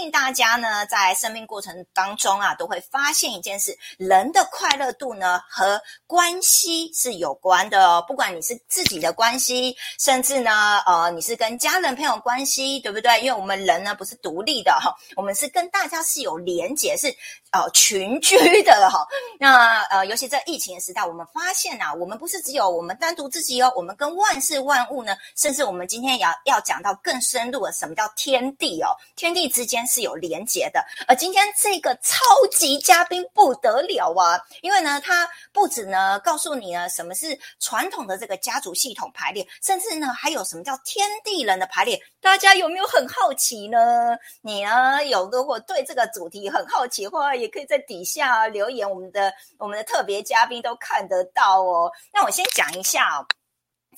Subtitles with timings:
[0.00, 8.02] 信大家呢，在生命过程当中啊，都会发现一件事：人的快乐度呢，和关系是有关的哦。
[8.08, 13.20] 不管你是自己的关系，甚至呢，呃，你是跟家人朋友关系，对不对？
[13.20, 17.14] 因为我们人呢，不是独立的哈，我们是跟大家是有连结，是
[17.52, 19.06] 呃群居的哈。
[19.38, 28.96] 那呃，尤其在疫情的时代，我们发现啊，我们不是只有我们单独自己哦，我们跟万事万物呢，甚至我们今天也要要讲到更深入的，什么叫天地哦？
[29.14, 30.82] 天地之间是有连结的。
[31.08, 42.00] 而今天这个超级嘉宾不得了啊，因为呢，他不止呢告诉你呢什么是传统的这个家族系统排列，甚至呢还有什么叫天地人的排列。
[42.20, 44.16] 大家有没有很好奇呢？
[44.40, 51.90] 你呢有如果对这个主题很好奇的话，也可以在底下留言，我们的我们的特别嘉宾都看得到哦。
[52.12, 53.26] 那我先讲一下，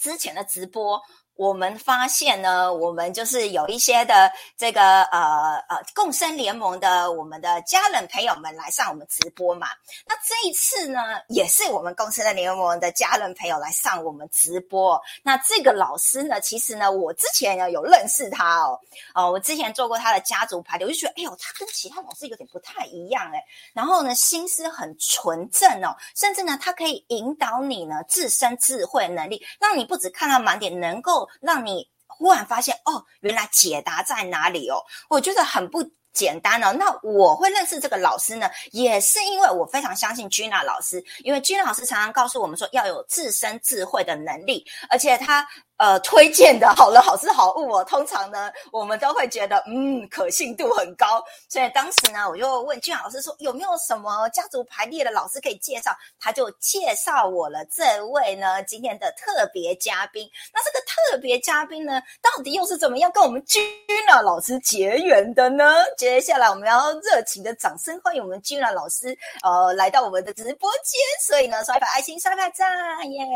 [0.00, 1.00] 之前的直播。
[1.42, 9.66] 我们发现呢，我们就是有一些的这个呃呃共生联盟的我们的家人朋友们来上我们直播嘛。
[10.06, 15.00] 那这一次呢，也是我们共生的联盟的家人朋友来上我们直播。
[15.24, 18.78] 那这个老师呢，其实呢，我之前呢有认识他哦，
[19.12, 23.42] 哦，我之前做过他的家族排列，我就觉得，哎呦，他跟其他老师有点不太一样哎。
[23.74, 31.28] 然后呢，心思很纯正哦，甚至呢，他可以引导你呢自身智慧能力，让你不止看到盲点，能够。
[31.40, 34.82] 让你忽然发现哦，原来解答在哪里哦？
[35.08, 36.72] 我觉得很不简单哦。
[36.72, 45.48] 那我会认识这个老师呢，也是因为我非常相信 Gina 老师，因为 Gina 老师常常告诉我们说要有自身智慧的能力，而且他。
[45.82, 51.20] 呃，推荐的好人好事好物哦，通常呢，我们都会觉得嗯，可信度很高。
[51.48, 55.90] 所以当时呢，我就问俊老师说，有没有什么家族排列的老师可以介绍？
[56.20, 60.30] 他就介绍我了这位呢，今天的特别嘉宾。
[60.54, 63.60] 那这个特别嘉宾呢，到底又是怎么样跟我们君
[64.06, 65.64] 娜老师结缘的呢？
[65.98, 71.00] 接下来我们要热情的掌声欢迎我们君老师，呃，来到我们的直播间。
[71.26, 72.70] 所以呢，刷一把爱心，刷一把赞，
[73.10, 73.26] 耶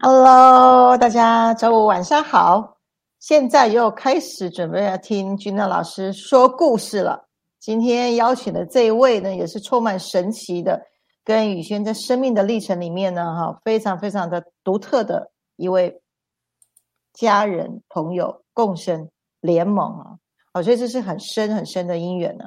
[0.00, 1.49] ！Hello，大家。
[1.54, 2.76] 周五晚上好，
[3.18, 7.28] 现在又开始准备要听君娜老师说故事了。
[7.58, 10.80] 今天邀请的这一位呢，也是充满神奇的，
[11.24, 16.00] 跟宇轩在生命的历程里面呢，哈，非常非常的独特的一位
[17.12, 19.10] 家人朋友共生
[19.40, 20.06] 联盟啊，
[20.54, 22.44] 我觉得这是很深很深的姻缘呢。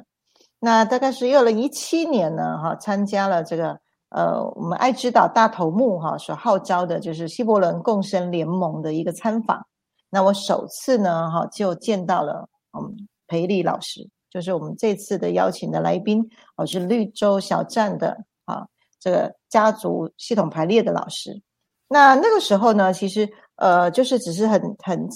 [0.58, 3.83] 那大概是二零一七年呢，哈，参加了这个。
[4.14, 9.60] 呃，我们爱知岛大头目哈所号召的，就是希伯伦共生联盟的一个参访。
[10.08, 12.48] 那我首次呢，哈就见到了
[12.78, 18.64] 嗯裴丽老师，就是我们这次的邀请的来宾，哦是绿洲小站的啊
[19.00, 21.42] 这个家族系统排列的老师。
[21.88, 25.08] 那那个时候呢，其实呃就是只是很很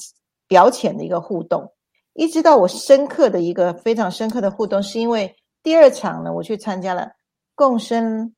[0.48, 1.72] 表浅的一个互动，
[2.15, 5.32] 一直到我深刻的一个非常深刻的互动，是因为
[5.62, 7.09] 第二场呢，我去参加了
[7.54, 8.34] 共生。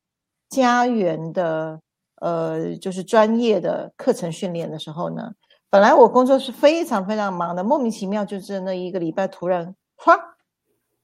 [0.51, 1.79] 家园的
[2.17, 5.31] 呃，就是专业的课程训练的时候呢，
[5.71, 10.15] 本来我工作是非常非常忙的，莫名其妙就是那一个礼拜突然哗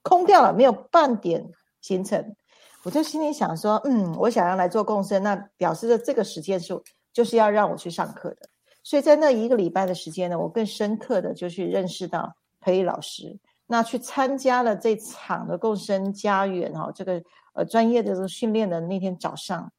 [0.04, 1.50] 空掉了，没有半点
[1.82, 2.36] 行程，
[2.84, 6.80] 我就心里想说，嗯，我想要来做共生，那表示着这个时间是
[7.12, 8.50] 就是要让我去上课的，
[8.84, 17.24] 所以在那一个礼拜的时间呢，我更深刻的就去认识到培育老师，那去参加了这场的共生家园哈，这个。
[17.58, 19.72] 呃，专业的这个训练的那天早上，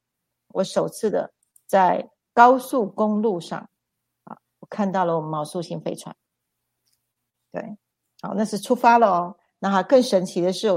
[0.49, 1.31] 我首次的
[1.65, 3.57] 在高速公路上
[4.25, 6.13] 啊，我看到了我们毛素型飞船。
[7.53, 7.77] 对，
[8.21, 9.35] 好，那是出发了哦。
[9.59, 10.67] 那还更神奇的是，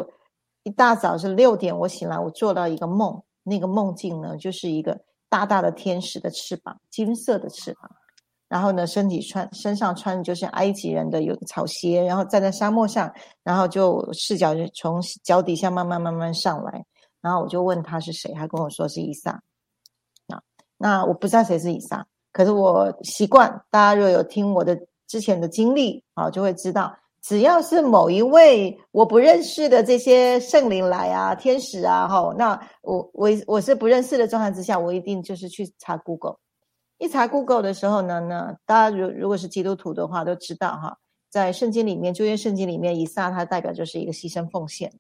[0.63, 7.91] 一大早是六点，我醒来，我做到一个梦，那个梦境呢，就是一个大大的天使的翅膀，金色的翅膀。
[8.47, 16.85] 然后呢，身体穿身上穿的就是埃及人的有草鞋，然后站在沙漠上，然后就视角就从脚底下慢慢慢慢上来。
[17.23, 19.43] 然后我就问他是谁，他跟我说是以撒。
[20.27, 20.43] 啊，
[20.77, 36.37] 那我不知道谁是以撒，可是我习惯大家若有听我的之前的经历啊，就会知道，只要是某一位我不认识的这些圣灵来啊、天使啊，哈，那我我我是不认识的状态之下，我一定就是去查 Google。
[36.99, 40.97] 一查 Google 的时候呢，那大家如如果是基督徒的话，都知道哈，
[41.31, 44.93] 在圣经里面，旧约圣经里面，以撒他代表就是一个牺牲奉献。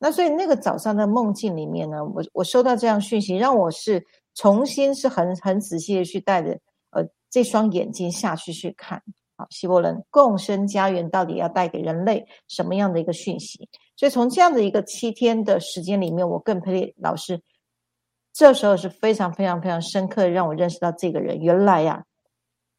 [0.00, 6.56] 那所以那个早上的梦境里面呢，我我收到这样讯息，让我是重新是很很仔细的去带着
[6.90, 9.02] 呃这双眼睛下去去看，
[9.36, 13.68] 好，希伯伦共生家园到底要带给人类什么样的一个讯息？
[13.96, 17.40] 所以从这样的一个七天的时间里面，我跟佩丽老师
[18.32, 22.04] 这时候是非常非常非常深刻让我认识到这个人，原来呀，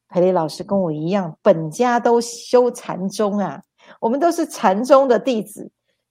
[0.08, 3.62] 佩丽老师跟我一样，本家都修禅宗啊，
[4.00, 5.70] 我们都是禅宗的弟子。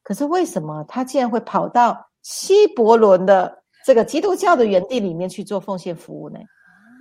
[0.10, 6.40] 可是为什么他竟然会跑到西伯伦的这个基督教的园地里面去做奉献服务呢？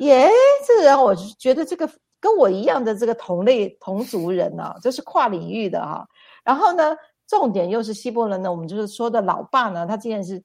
[0.00, 0.28] 耶，
[0.66, 1.88] 这让我觉得这个
[2.20, 6.06] 跟我一样的这个同类同族人啊，这是跨领域的哈。
[6.44, 6.94] 然后呢，
[7.26, 10.44] 重点又是西伯伦呢，我们就是说的老爸呢，他竟然是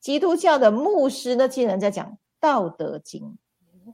[0.00, 2.06] 基督教的牧师呢，竟然在讲
[2.40, 3.20] 《道德经》。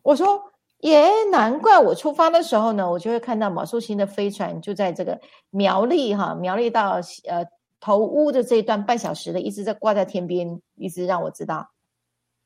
[0.04, 0.40] 我说，
[0.82, 7.44] 耶，难怪我出发的时候呢，我就会看到马素星的飞船就在这个苗栗哈，苗栗到呃
[7.80, 11.70] 头屋的这一段半小时的，一直在挂在天边，一直让我知道。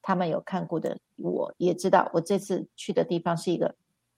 [0.03, 3.75] 他们有看过的，我也知道，我这次去的地方是一个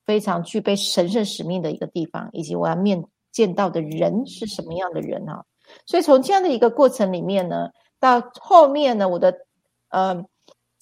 [0.07, 5.45] 非常具备神圣使命的一个地方，以及我要面见到的人是什么样的人哈。
[5.85, 7.71] 所以从这样的一个过程里面呢，
[8.01, 9.47] 到后面呢，我的
[9.91, 10.25] 呃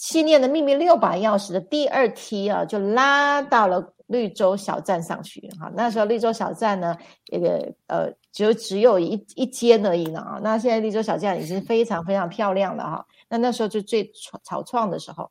[0.03, 5.71] 七念的秘密六把钥匙的第二梯啊，就拉到了绿洲小站上去哈。
[5.77, 10.41] 那时候绿洲小站呢，这个呃就只有一一间而已呢啊。
[10.43, 13.07] 那现在绿洲小站已经非常非常漂亮了哈。
[13.29, 14.11] 那那时候就最
[14.43, 15.31] 草创的时候，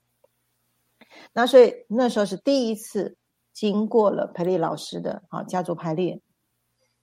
[1.33, 3.17] 那所以那时候是第一次
[3.51, 6.21] 经过了培丽老师的啊家族排列。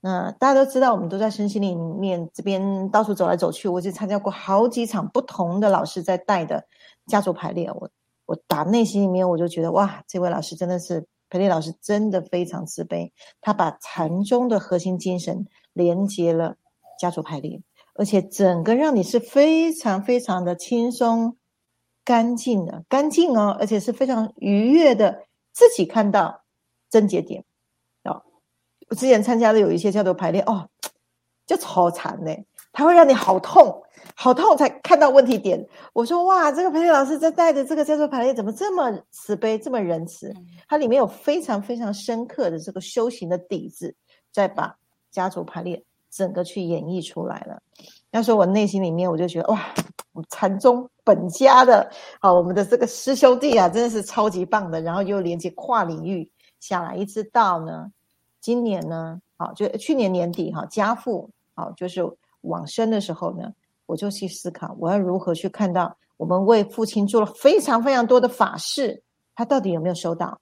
[0.01, 6.65] 那大家都知道，我们都在身心里面这边到处走来走去，我就参加过好几场不同的老师在带的
[7.09, 7.69] 家族排列。
[7.73, 7.91] 我
[8.27, 16.57] 我打内心里面我就觉得哇，这位老师真的是培丽老师，真的非常慈悲，他把禅宗的核心精神连接了
[17.01, 17.63] 家族排列。
[17.95, 21.37] 而且整个让你是非常非常的轻松、
[22.05, 26.45] 干净的，干净哦，而且是非常愉悦的，自己看到
[26.89, 27.45] 症结点
[28.05, 28.23] 哦。
[28.89, 30.71] 我之前参加的有一些叫做排列哦，
[31.45, 32.45] 就超惨的，
[32.79, 33.83] 他会让你好痛，
[34.15, 35.67] 好痛才看到问题点。
[35.93, 40.33] 我说哇，这个培训老师在带的这个叫做排列，怎么这么慈悲，这么仁慈？
[40.69, 43.93] 它里面有非常非常深刻的这个修行的底子，
[44.31, 44.73] 在把
[45.11, 45.83] 家族排列。
[46.11, 47.61] 整个去演绎出来了。
[48.11, 49.61] 那时候我内心里面我就觉得哇，
[50.31, 51.87] 禅宗本家的
[52.21, 54.81] 啊，我们的这个师兄弟啊，真的是超级棒的。
[54.81, 56.31] 然后又连接跨领域
[56.61, 57.93] 下来，一直到呢，
[58.41, 62.01] 今年呢，好，就去年年底哈，家父好，就是
[62.49, 63.53] 往生的时候呢，
[63.87, 69.03] 我就去思考我要如何去看到我们为父亲做了非常非常多的法事，
[69.35, 70.41] 他到底有没有收到？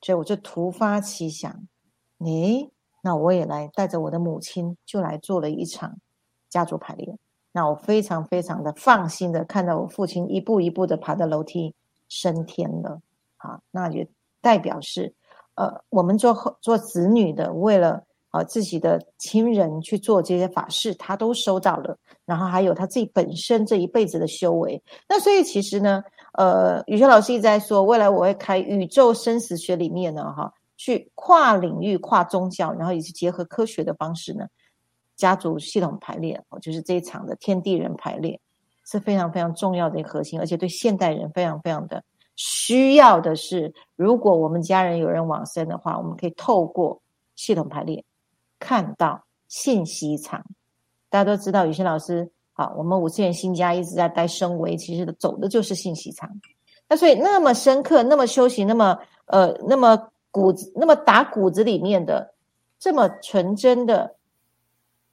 [0.00, 1.66] 所以我就突发奇想，
[2.24, 2.70] 诶。
[3.02, 5.96] 那我也来带着我的母亲，就来做了一场
[6.50, 7.16] 家族排列。
[7.50, 11.74] 那我非常非常的放心的看到我父亲一步一步的爬的楼梯
[12.08, 13.00] 升天了。
[13.38, 14.06] 好，那也
[14.42, 15.14] 代表是，
[15.54, 21.96] 呃，我们做做子女的，为了啊自己的亲人去做这些法事，他都收到了。
[22.24, 24.82] 然后还有他自己本身这一辈子的修为。
[25.08, 26.02] 那所以其实呢，
[26.34, 30.52] 呃，宇轩老师一直在说，未来我会开宇宙生死学里面呢，哈。
[30.82, 34.46] 去跨领域、跨宗教，然后以及结合科学的方式呢，
[35.14, 38.40] 家族系统排列哦，就是这一场的天地人排列
[38.86, 42.02] 是非常非常重要的一个核心，而且对现代人非常非常的
[42.34, 47.02] 需要的是，如果我们家人有人往生的话，我们可以透过
[47.36, 48.02] 系统排列
[48.60, 50.44] 看到信息场。
[51.08, 56.30] 大家都知道，有些老师好，我们五次元新家一直在带升维，其实走的就是信息场。
[56.88, 58.96] 那所以那么深刻，那么修行，那么
[59.26, 60.06] 呃，那么。
[60.32, 62.34] 骨子那么打骨子里面的
[62.78, 64.14] 这么纯真的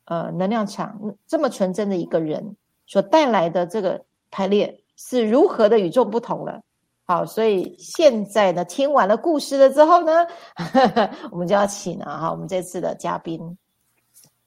[0.05, 2.55] 呃能量场，这么纯真的一个人
[2.85, 6.61] 所带来的这个排列是如何的与众不同了？
[7.07, 10.27] 好，所以现在呢，听完了故事了之后呢，
[11.31, 13.57] 我们就要请啊哈，我们这次的嘉宾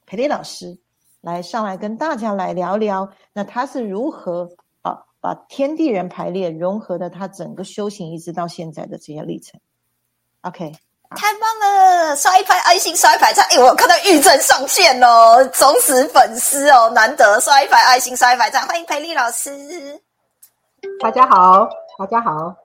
[0.05, 0.79] 培丽老师
[1.23, 4.47] 来上来跟大家来聊聊，那他是如何
[4.83, 9.59] 啊把天地人排列融合的他整个修行一直到现在的这些历程。
[10.43, 10.71] OK，
[11.17, 12.14] 太棒了！
[12.14, 13.43] 刷一排爱心，刷一排赞。
[13.50, 18.67] 哎，我看到玉珍上线哦，忠实粉丝哦，难得刷一排爱心，刷一排赞。
[18.67, 19.50] 欢迎培丽老师，
[21.00, 21.67] 大家好，
[22.00, 22.57] 大家好。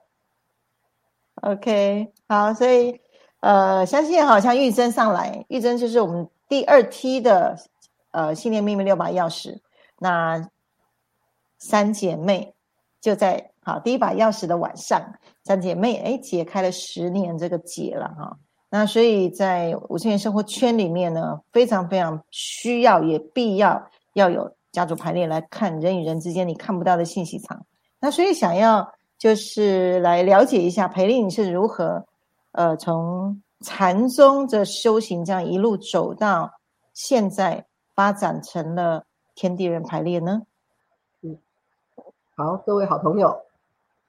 [1.42, 2.98] OK，好，所以
[3.40, 7.54] 呃，相信好像玉珍上来，玉珍就是我们第二梯的
[8.12, 9.58] 呃信念秘密六把钥匙。
[9.98, 10.48] 那
[11.58, 12.54] 三姐妹
[12.98, 15.12] 就在好第一把钥匙的晚上。
[15.44, 18.38] 三姐妹，哎，解开了十年这个结了哈。
[18.70, 27.66] 那所以在五千元生活圈里面呢，非常非常需要也必要要有家族排列来看人与人之间你看不到的信息场。
[28.00, 32.06] 那所以想要就是来了解一下培丽是如何
[32.52, 36.52] 呃从禅宗的修行这样一路走到
[36.92, 39.04] 现在发展成了
[39.34, 40.42] 天地人排列呢？
[41.22, 41.38] 嗯，
[42.36, 43.42] 好，各位好朋友。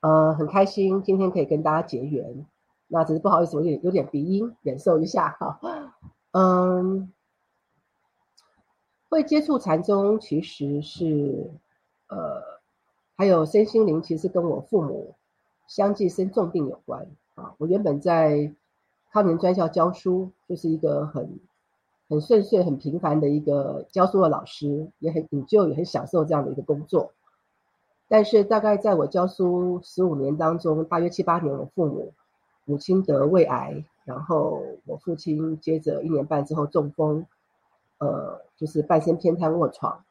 [0.02, 2.46] 呃，很开心今天可以跟大家结缘，
[2.88, 5.60] 那只是不好意思，我有点有点鼻音，忍受一下哈。
[6.32, 7.12] 嗯，
[9.10, 11.50] 会接触禅宗，其实是
[12.10, 12.57] 呃，
[13.18, 15.16] 还有身心灵，其实跟我父母
[15.68, 17.56] 相继生重病有关啊。
[17.58, 18.54] 我原本在
[19.12, 21.40] 康宁专校教书，就是一个很
[22.08, 27.12] 很顺遂、很平凡的一个教书的老师，也很引就，也很享受这样的一个工作。
[28.08, 32.14] 但是大概在我教书十五年当中，大约七八年，我父母
[32.66, 37.26] 母亲得胃癌，然后我父亲接着一年半之后中风，
[37.98, 40.04] 呃，就是半身偏瘫卧床。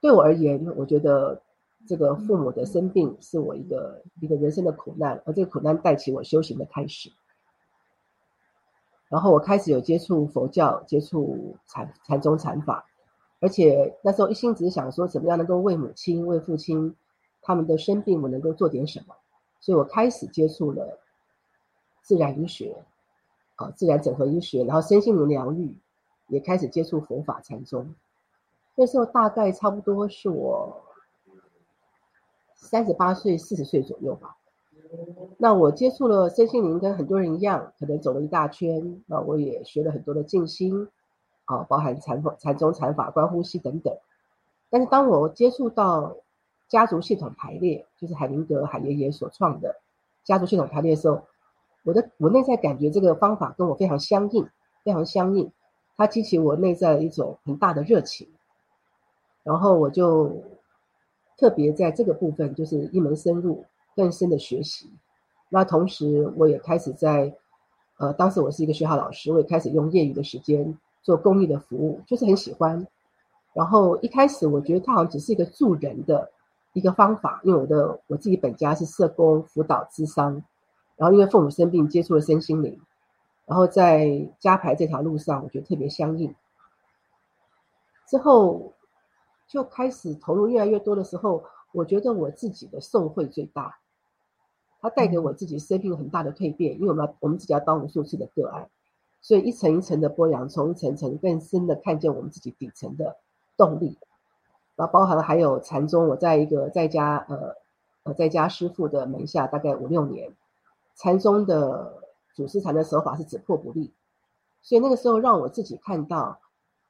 [0.00, 1.42] 对我而言，我觉得
[1.86, 7.10] 这个父母的生病是我一个一个人生的苦难，而这个苦难带起我修行的开始。
[9.08, 12.86] 然后我开始有接触佛教，接触禅禅宗禅法。
[13.40, 16.96] 而且那时候一心只想说，怎么样能够为母亲、为父亲
[17.42, 19.14] 他们的生病，我能够做点什么。
[19.60, 20.98] 所以我开始接触了
[22.02, 22.74] 自然医学，
[23.56, 25.76] 啊，自然整合医学，然后身心灵疗愈，
[26.28, 27.94] 也开始接触佛法禅宗。
[28.74, 30.82] 那时候大概差不多是我
[32.64, 34.36] 三十八岁、四十岁左右吧。
[35.38, 39.02] 那我接触了身心灵，跟很多人一样，可能走了一大圈。
[39.06, 40.88] 那我也学了很多的静心。
[41.46, 43.94] 啊，包含禅法、禅宗、禅法、观呼吸等等。
[44.70, 46.16] 但是当我接触到
[46.68, 49.76] 家族系统排列，就是海灵格海爷爷所创的
[50.24, 51.20] 家族系统排列的时候，
[51.84, 54.48] 我的我内在感觉这个方法跟我非常相应，
[54.82, 55.52] 非常相应。
[55.98, 58.26] 它激起我内在一种很大的热情，
[59.42, 60.42] 然后我就
[61.36, 63.64] 特别在这个部分就是一门深入、
[63.96, 64.90] 更深的学习。
[65.48, 67.34] 那同时我也开始在
[67.98, 70.76] 呃，当时我是一个学校老师，我也开始用业余的时间。
[71.02, 72.86] 做公益的服务就是很喜欢，
[73.52, 76.30] 然后一开始我觉得它好像只是一个助人的
[76.72, 80.42] 一个方法，因为我的我自己本家是社工辅导智商，
[80.96, 82.80] 然后因为父母生病接触了身心灵，
[83.44, 86.34] 然后在加牌这条路上我觉得特别相应，
[88.08, 88.72] 之后
[89.46, 93.78] 就开始投入越来越多的时候，我觉得我自己的受惠最大，
[94.80, 98.68] 它带给我自己生命很大的蜕变，因为我们要我们自己要当无数次的个案。
[99.20, 103.16] 所以一层一层的剥洋葱，一层层更深的看见我们自己底层的
[103.56, 103.96] 动力，
[104.76, 106.08] 然后包含还有禅宗。
[106.08, 107.54] 我在一个在家呃
[108.02, 110.34] 呃在家师傅的门下大概五六年，
[110.96, 112.02] 禅宗的
[112.34, 113.94] 祖师禅的手法是只破不立，
[114.60, 116.38] 所以那个时候让我自己看到，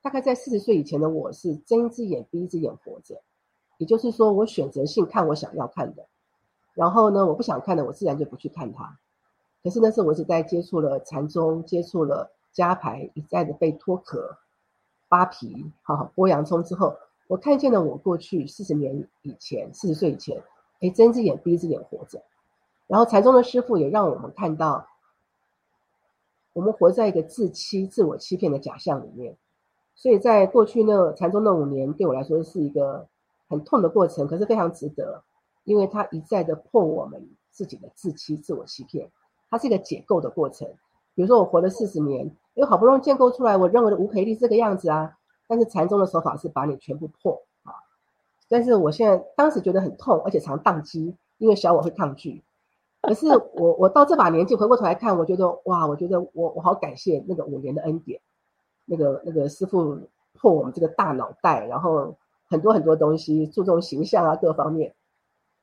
[0.04, 3.22] 大概在四十岁以前的我是睁一只眼闭一只眼活着，
[3.78, 6.06] 也就是说我选择性看我想要看的，
[6.74, 8.98] 然后呢我不想看的我自然就不去看它。
[9.62, 14.36] 可是那时候我是在接触了禅宗，接触了加牌，一再的被脱壳、
[15.08, 16.94] 扒皮、哈剥洋葱之后，
[17.26, 20.42] 我看见了我过去四十年以前、四十岁以前，
[20.82, 22.22] 哎，睁一只眼闭一只眼活着。
[22.86, 24.86] 然后禅宗的师傅也让我们看到，
[26.52, 29.34] 我们活在一个自欺、自我欺骗的假象里面。
[29.94, 33.06] 所以在过去那禅宗那五年，对我来说是一个
[33.48, 35.22] 很痛的过程，可是非常值得，
[35.64, 39.10] 因为它一再的破我们自己的自欺、自我欺骗。
[39.50, 40.68] 它是一个解构的过程，
[41.14, 47.72] 比如说我活了四十年，因为好不容易建构出来，我认为的无赔力这个样子啊，但是禅宗的手法是把你全部破啊。
[48.48, 52.42] 但是我现在当时觉得很痛，而且常宕机，因为小我会抗拒。
[53.00, 58.20] 可是我我到这把年纪回过头来看，我觉得哇，我觉得我我好感谢那个五年的恩典，
[58.84, 59.98] 那个那个师傅
[60.34, 62.16] 破我们这个大脑袋，然后
[62.48, 64.94] 很多很多东西注重形象啊各方面，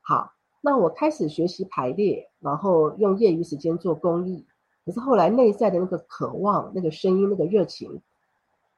[0.00, 0.32] 好。
[0.64, 4.46] 那我开始学习排列，然后用业余时间做公益。
[4.86, 8.00] 可是后来内在的那个渴望、那个声音、那个热情，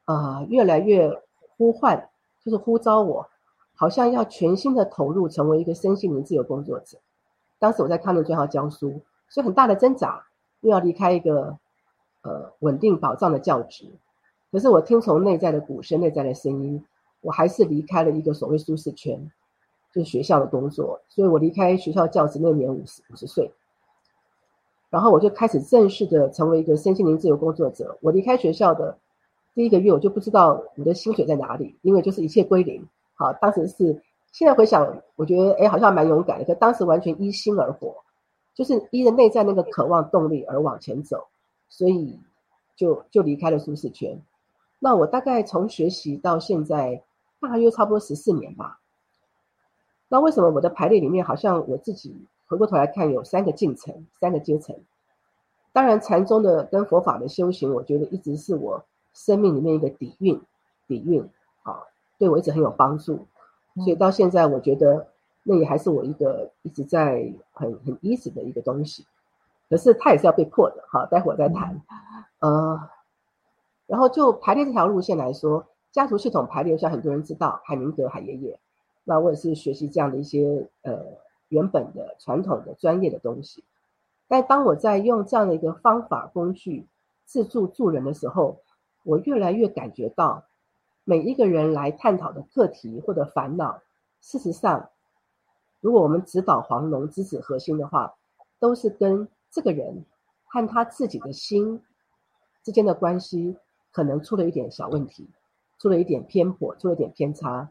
[0.06, 1.12] 呃，越来越
[1.58, 2.08] 呼唤，
[2.42, 3.28] 就是呼召我，
[3.74, 6.96] 好像要全心的投入，成为一个身心灵自由工作者。
[7.58, 10.24] 当时我在康乐最好教书，所以很大的挣扎，
[10.62, 11.58] 又要离开一个
[12.22, 13.92] 呃稳定保障的教职。
[14.54, 16.80] 可是我听从内在的鼓声、内在的声音，
[17.22, 19.28] 我还是离开了一个所谓舒适圈。
[19.92, 23.48] 就是学校的工作，所以我离开学校教职那年五十五十岁，
[24.90, 27.96] 然后我就开始正式的成为一个身心灵自由工作者。
[28.00, 28.98] 我离开学校的
[29.54, 32.84] 第一个月，我就不知道我的薪水在哪里，因为就是一切归零。
[33.14, 36.44] 好，当时是现在回想，我觉得哎，好像蛮勇敢的。
[36.44, 37.94] 可当时完全依心而活，
[38.52, 41.24] 就是依着内在那个渴望动力而往前走，
[41.68, 42.18] 所以
[42.74, 44.20] 就就离开了舒适圈。
[44.84, 47.02] 那我大概从学习到现在，
[47.40, 48.80] 大约差不多十四年吧。
[50.08, 52.14] 那为什么我的排列里面好像我自己
[52.46, 54.76] 回过头来看有三个进程、三个阶层？
[55.72, 60.38] 当然，禅宗的跟佛法的修行，我觉得一直是我生命里面一个底蕴，
[60.86, 61.26] 底蕴
[61.62, 61.80] 啊，
[62.18, 63.26] 对我一直很有帮助。
[63.76, 65.06] 所以到现在，我觉得
[65.44, 69.06] 那也还是我一个一直在很很 easy 的一个东西。
[69.70, 71.80] 可是它也是要被破的，哈，待会儿再谈。
[72.40, 72.78] 呃，
[73.86, 78.58] 然后就排列这条路线来说，家族系统排列，像很多人知道海明格海爷爷，
[79.04, 81.04] 那我也是学习这样的一些呃
[81.48, 83.62] 原本的传统的专业的东西。
[84.26, 86.86] 但当我在用这样的一个方法工具
[87.26, 88.58] 自助助人的时候，
[89.02, 90.44] 我越来越感觉到，
[91.04, 93.82] 每一个人来探讨的课题或者烦恼，
[94.22, 94.88] 事实上，
[95.80, 98.14] 如果我们指导黄龙知子核心的话，
[98.58, 100.06] 都是跟这个人
[100.46, 101.82] 和他自己的心
[102.62, 103.58] 之间的关系
[103.94, 105.26] 可能出了一点小问题，
[105.78, 107.70] 出了一点偏颇，出了一点偏差。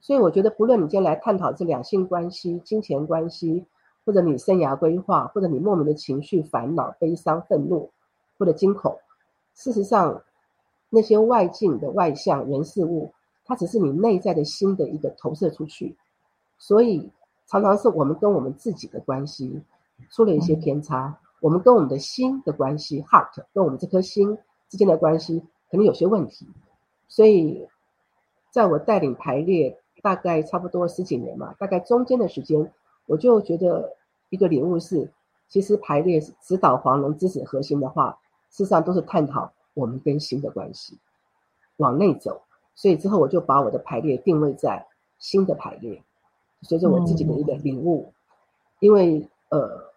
[0.00, 3.64] 所以我觉得，不论你今天来探讨这两性关系、金钱关系，
[4.04, 7.90] 或者你生涯规划，或者你莫名的情绪、烦恼、悲伤、愤怒，
[8.38, 8.96] 或者惊恐，
[9.54, 10.22] 事实上。
[10.90, 13.12] 那些外境的外向人事物，
[13.44, 15.96] 它只是你内在的心的一个投射出去，
[16.56, 17.10] 所以
[17.48, 19.60] 常常是我们跟我们自己的关系
[20.10, 25.42] 出了一些偏差，我们跟我们的心的关系 （heart） 跟我们这颗心之间的关系
[25.74, 26.46] 可能有些问题，
[27.08, 27.66] 所以
[28.52, 32.72] 在我带领排列大概差不多十几年嘛，大概中间的时间，
[33.06, 33.96] 我就觉得
[34.30, 35.10] 一个领悟是，
[35.48, 38.16] 其实排列指导黄龙知识核心的话，
[38.50, 39.52] 事实上都是探讨。
[39.74, 40.96] 我们跟心的关系
[41.78, 42.42] 往内走，
[42.76, 44.86] 所以之后我就把我的排列定位在
[45.18, 46.00] 新的排列，
[46.62, 48.12] 随着我自己的一个领悟，
[48.78, 49.90] 因为呃，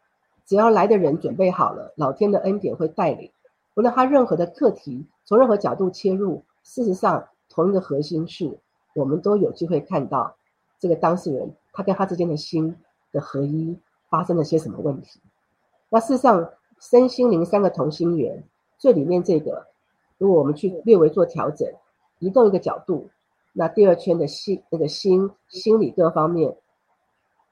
[0.48, 3.30] 只要来的人准备好了，老天的恩典会带领，
[3.78, 8.58] 无论他任何的课题，从任何角度切入，事实上同一个核心是，
[8.96, 10.36] 我们都有机会看到
[10.80, 12.76] 这个当事人他跟他之间的心
[13.12, 13.78] 的合一
[14.10, 15.22] 发生了些什么问题。
[15.90, 18.44] 那事实上，身心灵三个同心圆。
[18.80, 19.68] 最里面这个，
[20.18, 21.72] 如果我们去略微做调整，
[22.18, 23.08] 移动一个角度，
[23.54, 26.56] 那第二圈的心、那个心、心理各方面，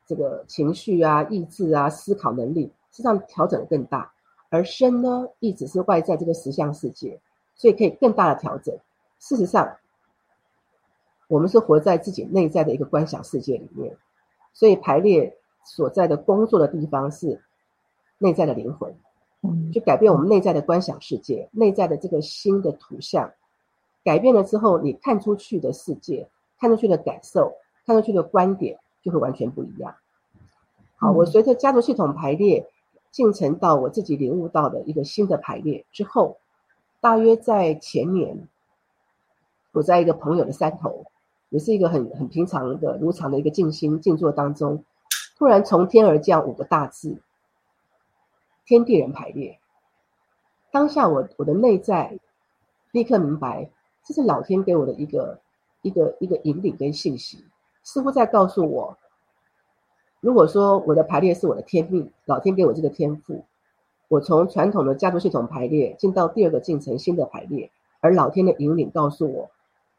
[0.08, 4.12] 这个情绪啊、意志啊、思考能力，实际上调整更大。
[4.56, 7.20] 而身呢，一直是外在这个实相世界，
[7.56, 8.74] 所以可以更大的调整。
[9.20, 9.76] 事实上，
[11.28, 13.98] 我们是活在自己内在的一个观想世界里面，
[14.54, 15.36] 所以排列
[15.66, 17.42] 所在的工作的地方是
[18.18, 18.96] 内在的灵魂。
[19.72, 23.32] 就改变我们内在的观想世界，内在的这个新的图像，
[24.04, 26.28] 改变了之后，你看出去的世界，
[26.60, 27.54] 看出去的感受，
[27.86, 29.94] 看出去的观点就会完全不一样。
[30.96, 32.68] 好，我随着家族系统排列
[33.16, 36.38] 进程到我自己领悟到的一个新的排列之后，
[37.00, 38.50] 大约在前年，
[39.72, 41.06] 我在一个朋友的山头，
[41.48, 44.84] 也是一个很很平常的如常的一个静心静坐当中，
[45.38, 47.22] 突然从天而降五个大字。
[48.66, 49.60] 天地人排列，
[50.70, 52.20] 当下我我的内在
[52.92, 53.70] 立刻明白，
[54.04, 55.40] 这是老天给我的一个
[55.84, 57.46] 一个一个引领跟信息，
[57.82, 58.98] 似乎在告诉我，
[60.26, 63.46] 如果说我的排列是我的天命，老天给我这个天赋，
[64.08, 69.52] 我从传统的家族系统排列进到第二个进程新的排列，而老天的引领告诉我，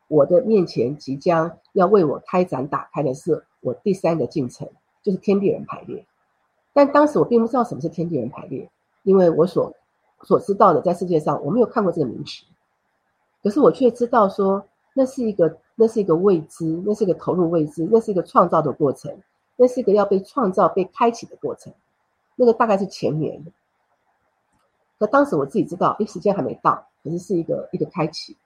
[0.08, 4.68] 我的面前即将要为我开展打开的是我第三个进程，
[5.00, 6.04] 就是天地人排列。
[6.72, 8.68] 但当时我并不知道什么是天地人排列，
[9.04, 9.72] 因为我所
[10.24, 12.42] 所知道的，在世界上我没有看过这个名词，
[13.44, 19.16] 可是我却知道说，那是一个那是一个未知，那是一个投入未知，那是一个创造的过程，
[19.56, 21.72] 那是一个要被创造、被开启的过程。
[22.36, 23.44] 那个大概是前年，
[24.98, 28.36] 可当时我自己知道，因为时间还没到，可是是一个一个开启，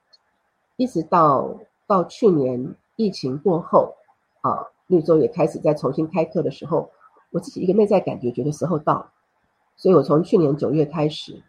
[0.77, 3.95] 一直到到去年疫情过后，
[4.41, 6.89] 啊，绿洲也开始在重新开课的时候。
[7.33, 9.13] 我自己一个内在感觉，觉得时候到了，
[9.77, 11.41] 所以我从去年九月开始，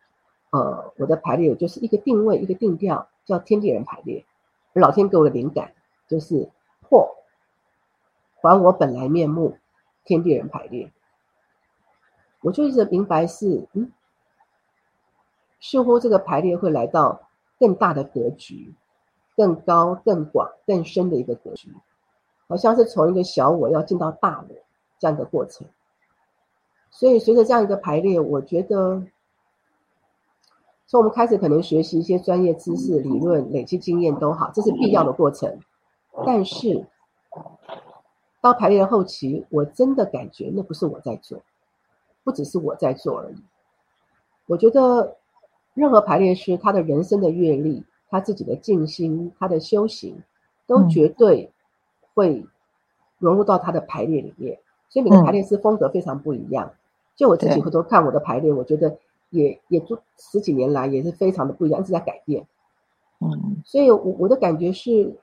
[0.51, 4.25] 呃，我的排列就是一个定位，一个定调，叫天地人排列。
[4.75, 5.75] 老天给我的灵感
[6.07, 6.48] 就是
[6.83, 7.12] 破，
[8.43, 9.57] 还我本来面目，
[10.05, 10.93] 天地人排列。
[12.43, 13.91] 我就一直明白是，嗯，
[15.61, 17.29] 似乎这个排列会来到
[17.59, 18.75] 更大的格局，
[19.37, 21.73] 更高、更广、更深的一个格局，
[22.49, 24.57] 好像是从一个小我要进到大我。
[24.99, 25.67] 这样的过程，
[26.93, 29.03] 所以随着这样一个排列，我觉得
[30.87, 35.59] 从我们开始可能学习一些专业知识、理论、累积经验都好，这是必要的过程。
[36.25, 36.87] 但是
[38.43, 41.41] 到排练后期，我真的感觉那不是我在做，
[42.25, 43.37] 不只是我在做而已。
[44.47, 45.17] 我觉得
[45.75, 50.21] 任何排练师，他的人生的阅历、他自己的静心、他的修行，
[50.67, 51.53] 都绝对
[52.15, 52.45] 会
[53.19, 54.59] 融入到他的排列里面。
[54.89, 56.75] 所以每个排练师风格非常不一样。
[57.15, 58.99] 就我自己回头看我的排列，我觉得
[59.31, 62.45] 也也就十几年来也是非常的不一样，一直在改变。
[63.21, 65.15] 嗯，所以我我的感觉是，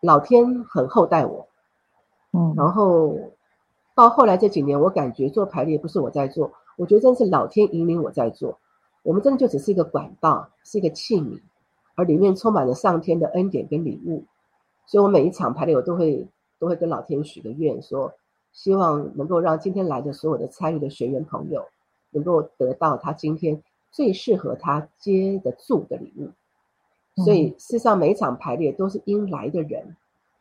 [0.00, 1.48] 老天很厚待我。
[2.34, 3.16] 嗯，然后
[3.94, 8.58] 到后来这几年，我感觉做排列不是我在做，我觉得真的是老天引领我在做。
[9.04, 11.40] 我们真的就只是一个管道，是一个器皿。
[11.94, 14.24] 而里面充满了上天的恩典跟礼物。
[14.84, 16.26] 所以我每一场排列，我都会
[16.58, 18.12] 都会跟老天许个愿，说
[18.52, 21.64] 希望能够让今天来的所有的参与的学员朋友，
[22.10, 26.30] 能够得到他今天最适合他接得住的礼物。
[27.22, 29.96] 所以事实上，每一场排列都是因来的人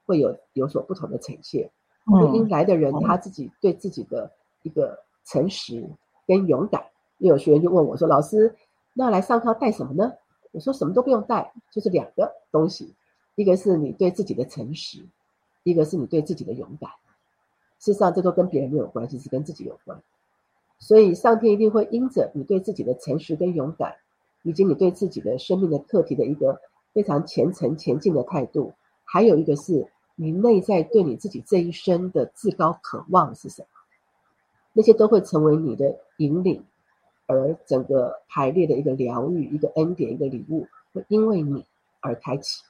[0.08, 1.70] 会有有所不同的呈现。
[2.06, 4.32] 嗯，因来的人他自己对自己的
[4.64, 5.90] 一个诚实
[6.28, 6.84] 跟勇敢。
[7.20, 8.54] 有学员就问我说：“老师，
[8.94, 10.12] 那来上课带什么呢？”
[10.52, 12.94] 我说：“什么都不用带，就是两个东西。”
[13.36, 15.04] 一个是你对自己的诚实，
[15.64, 16.90] 一个是你对自己的勇敢。
[17.80, 20.02] 事实上，这都跟别人没有关系，是跟自己有关。
[20.80, 23.96] 所以，上天一定会因着你对自己的诚实跟勇敢，
[24.44, 26.60] 以及你对自己的生命的课题的一个
[26.94, 33.68] 非常虔诚前进的态度，还有一个是你内在对你自己这一生的至高渴望是什么，
[34.74, 36.64] 那些都会成为你的引领，
[37.28, 41.66] 而整个排列的一个疗愈、一个恩典、一个礼物，会因为你
[42.02, 42.64] 而开启。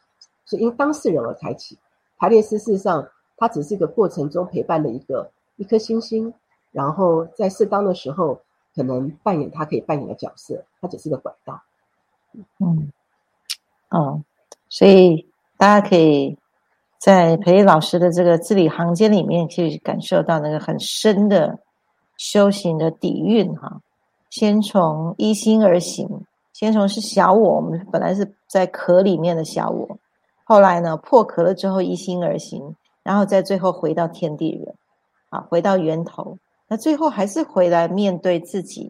[0.46, 1.78] 是因当事人而开启
[2.18, 6.34] 排列师，事实上，它只是一个过程中陪伴的一个一颗星星，
[6.72, 8.42] 然后在适当的时候，
[8.76, 11.62] 可能扮演他可以扮演的角色，它只是个管道。
[12.60, 12.92] 嗯，
[13.90, 14.22] 哦，
[14.68, 16.38] 所以大家可以
[17.04, 21.60] 在培老师的这个字里行间里面，去感受到那个很深的
[22.16, 23.82] 修行的底蕴哈。
[24.30, 26.08] 先从一心而行，
[26.54, 29.98] 先从是小我，我们本来是在壳里面的小我。
[30.46, 34.74] 后来呢，破壳了之后一心而行，然后在最后回到天地人，
[35.28, 36.38] 啊，回到源头。
[36.70, 38.90] 那最后还是回来面对自己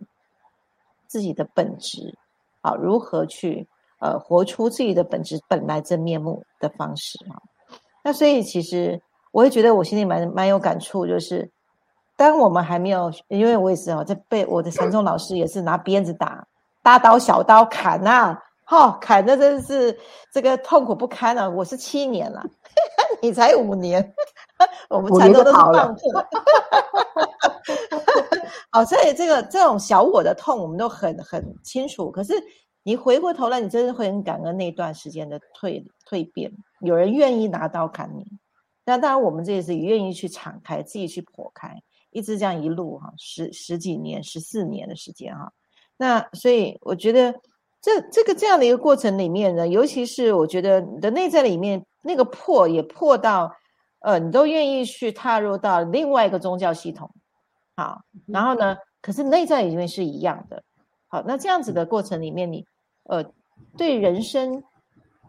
[1.07, 2.15] 自己的本质，
[2.61, 7.41] 啊，如何去呃活出自己的本质本来真面目的方式啊？
[8.03, 11.49] 那所以其实我也觉得我心里蛮蛮有感触，就是
[12.15, 16.45] 当我们还没有，因为我也是哦，在被我的 禅宗老师也是拿鞭子打，
[16.81, 18.41] 大刀小刀砍啊。
[18.69, 19.95] 哦，砍的真是
[20.31, 21.47] 这个痛苦不堪啊！
[21.47, 22.43] 我是七年了，
[23.21, 24.13] 你才五年，
[24.89, 26.11] 我们才都都是放纵。
[28.71, 32.09] 好，所以这个这种小我的痛，我们都很很清楚。
[32.09, 32.33] 可是
[32.83, 36.51] 你回过头来，你真的会很感恩那段时间的蜕蜕变。
[36.81, 38.25] 有人愿意拿刀砍你，
[38.85, 45.51] 那当然我们这也是愿意去敞开，自己去剖开，一直这样一路哈，十十几年、十四年的时间哈。
[45.97, 47.33] 那所以我觉得。
[47.85, 53.53] 这这个这样的一个过程里面呢，尤其是我觉得你的内在里面那个破也破到，
[53.99, 57.13] 呃，你都愿意去踏入到另外一个宗教系统，
[57.75, 60.63] 好，然后呢，可是内在里面是一样的，
[61.09, 62.65] 好，那这样子的过程里面，你
[63.03, 63.21] 呃，
[63.77, 64.63] 对人生，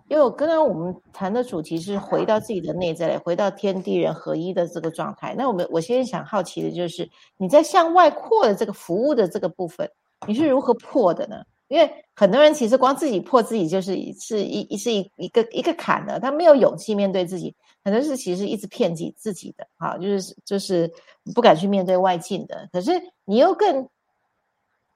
[0.08, 5.34] 因为刚刚我们谈的主题是回到自己的内在，回到天地人合一的这个状态。
[5.36, 9.90] 那我们我现在想好奇的就是你在向外扩的这个服务的这个部分，
[10.26, 11.42] 你是如何破的呢？
[11.68, 20.88] 因为很多人其实光自己破自己就是一是一是一一个一个坎的，他没有勇气面对自己，很多是其实一直骗自己自己的，哈，就是就是
[21.34, 22.68] 不敢去面对外境的。
[22.70, 22.92] 可是
[23.24, 23.88] 你又更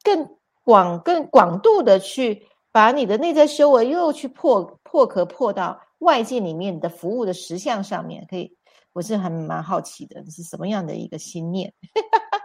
[0.02, 0.28] 更
[0.62, 8.56] 广更广度的去把你的内在修为又去破破壳破到外界里面的服务的实相上面，可以，
[8.92, 11.74] 我是还蛮好奇的，是什么样的一个心念？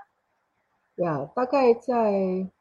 [0.95, 2.51] 对啊，大概在。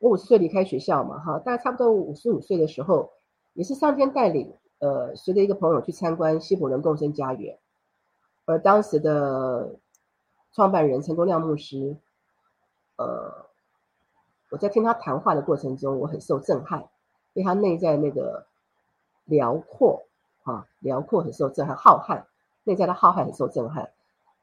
[0.00, 3.10] 我五十岁离开学校嘛，哈，大概差不多五十五岁的时候，
[3.54, 7.58] 也是上天带领，呃，随着一个朋友去参观西普人共生家园，
[8.44, 9.74] 而当时的
[10.52, 11.96] 创办人陈功亮牧师，
[12.94, 13.46] 呃，
[14.50, 16.88] 我在听他谈话的过程中，我很受震撼，
[17.32, 18.46] 被他内在那个
[19.28, 20.02] 辽阔，
[20.42, 22.24] 啊，辽阔很受震撼，浩瀚，
[22.64, 23.90] 内在的浩瀚很受震撼。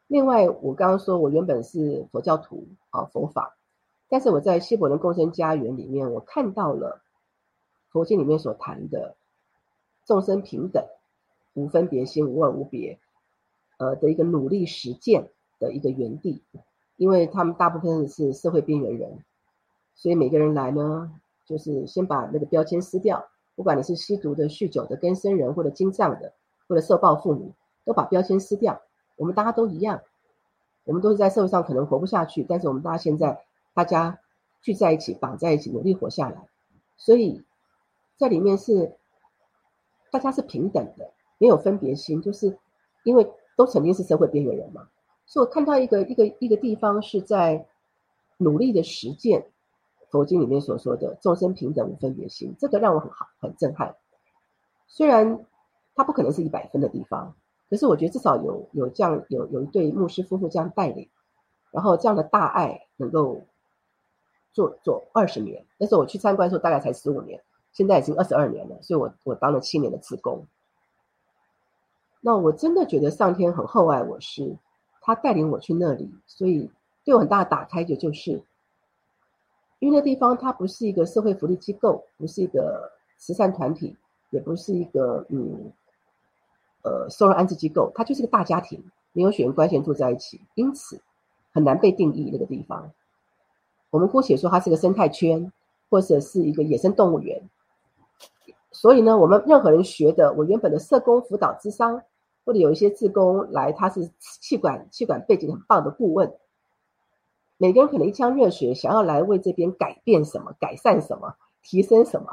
[0.07, 3.57] 另外，我刚刚说我原本是佛教徒，啊，佛法。
[4.07, 7.01] 但是我在西伯伦共生家园里面，我看到了
[7.89, 9.15] 佛经里面所谈的
[10.05, 10.85] 众生平等、
[11.55, 12.99] 无分别心、无二无别，
[13.79, 16.43] 呃的一个努力实践的一个园地。
[16.97, 19.25] 因为他们大部分是社会边缘人，
[19.95, 21.11] 所以每个人来呢，
[21.45, 23.27] 就是先把那个标签撕掉。
[23.55, 26.33] 不管你是吸毒的、酗酒的、跟生人或者精藏的，
[26.67, 27.51] 或者受暴妇女，
[27.85, 28.81] 都把标签撕掉。
[29.15, 30.01] 我们大家都一样，
[30.83, 33.43] 我们都是在社会上可能活不下去，但是我们大家现在。
[33.75, 34.21] 大家
[34.61, 36.47] 聚在一起，绑在一起，努力活下来。
[36.95, 37.43] 所以，
[38.15, 38.95] 在里面是
[40.09, 42.57] 大家是平等的，没有分别心，就是
[43.03, 44.87] 因为都曾经是社会边缘人嘛。
[45.25, 47.67] 所以我看到一个一个一个地方是在
[48.37, 49.51] 努力的实践
[50.09, 53.95] 佛经里面所说的众生平等无分别心，这个让我很好很震撼。
[54.87, 55.45] 虽然
[55.95, 57.35] 它不可能是一百分的地方，
[57.69, 61.09] 可是我觉得至少有有这样有有一对牧师夫妇这样带领，
[61.71, 63.41] 然后这样的大爱能够。
[64.55, 70.47] 做做二十年，那时候我去参观的时候大概才十五年，现在已经二十二年了，所以我我当了七年的职工。
[72.21, 74.55] 那我真的觉得上天很厚爱我，是
[75.01, 76.71] 他带领我去那里，所以
[77.03, 78.41] 对我很大的打开就就是，
[79.79, 83.95] 因为那地方它不是一个社会福利机构，不是一个慈善团体，
[84.29, 85.71] 也不是一个嗯
[86.83, 88.83] 呃收容安置机构，它就是个大家庭，
[89.13, 90.99] 没有血缘关系住在一起，因此
[91.53, 92.91] 很难被定义那个地方。
[93.91, 95.51] 我们姑且说它是个生态圈，
[95.89, 97.41] 或者是一个野生动物园。
[98.71, 102.01] 所以呢，我们任何人学的，我原本的社工辅导智商，
[102.43, 106.33] 或者有一些志工来，他是气管气管背景很棒的顾问。
[107.57, 112.27] 每个人可能一腔热血，想要来为这边改变什么、改善什么、提升什么，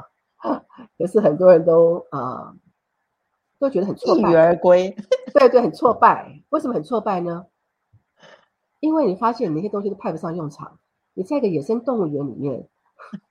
[0.97, 2.55] 可是很多人都啊，
[3.59, 4.95] 都觉得很挫败，一而归。
[5.33, 6.41] 对对，很挫败。
[6.49, 7.45] 为什么很挫败呢？
[8.79, 10.79] 因为你发现你那些东西都派不上用场。
[11.13, 12.67] 你在一个野生动物园里面。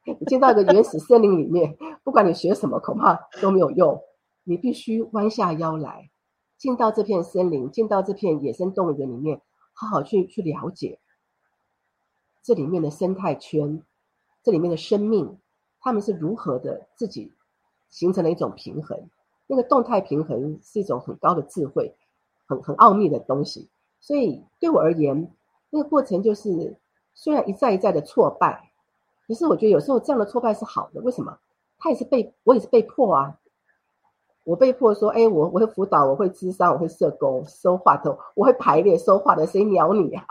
[0.04, 4.00] 你进到一个原始森林里面，不管你学什么，恐怕都没有用。
[4.44, 6.10] 你必须弯下腰来，
[6.56, 9.40] 进到这片森林，进到这片野生动物园里面，
[9.72, 11.00] 好好去去了解
[12.42, 13.82] 这里面的生态圈，
[14.42, 15.38] 这里面的生命，
[15.80, 17.32] 他们是如何的自己
[17.88, 18.98] 形成了一种平衡。
[19.46, 21.94] 那个动态平衡是一种很高的智慧，
[22.46, 23.68] 很很奥秘的东西。
[24.00, 25.30] 所以对我而言，
[25.70, 26.76] 那个过程就是
[27.14, 28.70] 虽然一再一再的挫败。
[29.28, 31.38] 可是我觉得有时候这样的挫败是好的，为什么？
[31.78, 33.38] 他也是被我也是被迫啊，
[34.44, 40.26] 我被迫说，哎，我我会辅导，我会智商，我会社工，收话头，我会排列收话的，谁鸟你啊？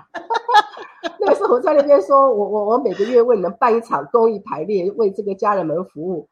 [1.31, 6.27] 那个时候我在那边说，我我我每个月为你们办一场公益排列，为这个家人们服务，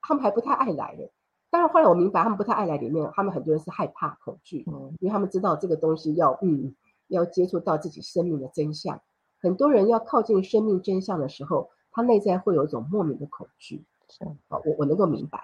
[0.00, 1.10] 他们还不太爱来的。
[1.50, 4.64] 当然后来我明白，他们不太爱来，里面他们很多人是害怕、恐惧，
[5.00, 6.74] 因为他们知道这个东西要嗯
[7.08, 9.00] 要接触到自己生命的真相。
[9.40, 11.70] 很多人要靠近生命真相的时候。
[11.94, 15.38] 他内在会有一种莫名的恐惧，是啊，我我能够明白，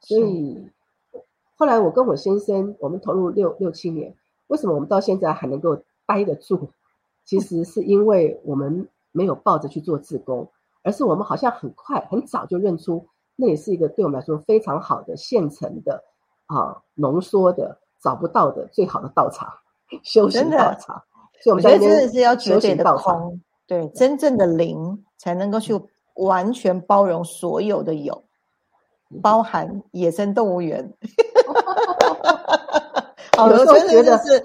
[0.00, 0.68] 所以
[1.54, 4.12] 后来我跟我先生，我们投入六六七年，
[4.48, 6.70] 为什么我们到现在还能够待得住？
[7.28, 10.50] 其实是因为我们没有抱着去做自工，
[10.82, 16.02] 而是我们好像很快很早就认出，那也是一个对我们来说非常好的现成的
[16.46, 19.52] 啊浓缩的找不到的最好的道场，
[20.02, 21.02] 修行道场。
[21.42, 25.04] 所以我们觉得真的是要绝对的空，对真正的灵。
[25.20, 25.74] 才能够去
[26.14, 28.22] 完全包容所有的有，
[29.20, 30.88] 包含野生动物园。
[33.36, 34.38] 有时候觉得是，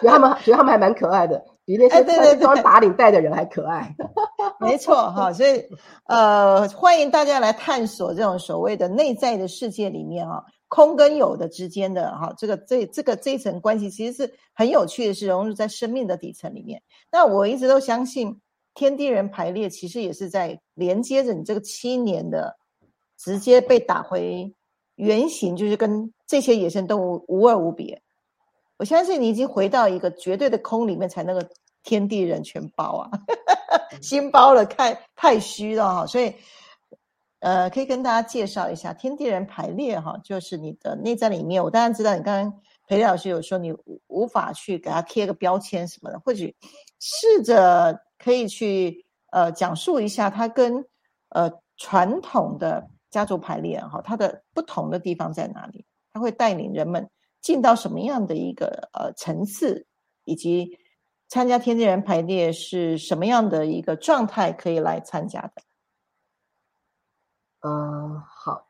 [0.00, 3.94] 觉得他们觉得他们还蛮可爱的，比那些穿打领带的人还可爱。
[4.60, 5.62] 没错哈，所以
[6.06, 16.82] 呃，欢迎大家来探索这种所谓的内在的世界里面哈，空跟有的之间的哈，这个这这个这一层关系其实是很有趣的，是融入在生命的底层里面。
[17.10, 18.40] 那我一直都相信。
[18.76, 22.56] 天地人排列其实也是在连接着你这个七年的
[23.16, 24.52] 直接被打回
[24.96, 28.02] 原形，就是跟这些野生动物无二无别。
[28.78, 31.46] 我相信你已经回到一个绝对的空里面，才能够
[31.82, 33.10] 天地人全包啊，
[34.02, 36.06] 心包了，太太虚了哈。
[36.06, 36.34] 所以，
[37.40, 41.62] 呃，可以跟大家介绍一下天地人排列哈，就是你的内在里面。
[41.62, 43.74] 我当然知道，你刚刚裴老师有说你
[44.06, 46.56] 无法去给他贴个标签什么的，或许
[47.00, 48.00] 试着。
[48.16, 50.82] 可以去呃讲述一下它跟
[51.28, 55.84] 呃传统的家族排列哈，它的不同的地方在哪里？
[56.14, 57.10] 它会带领人们
[57.44, 59.86] 进到什么样的一个呃层次，
[60.24, 60.78] 以及
[61.28, 65.62] 参加天地人排列是什么样的一个状态可以来参加的？
[67.60, 68.66] 嗯，好，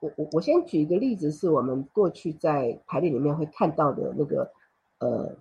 [0.00, 4.50] 我我我先举一个例子，是我们过去在排列里面会看到的那个
[4.98, 5.36] 呃。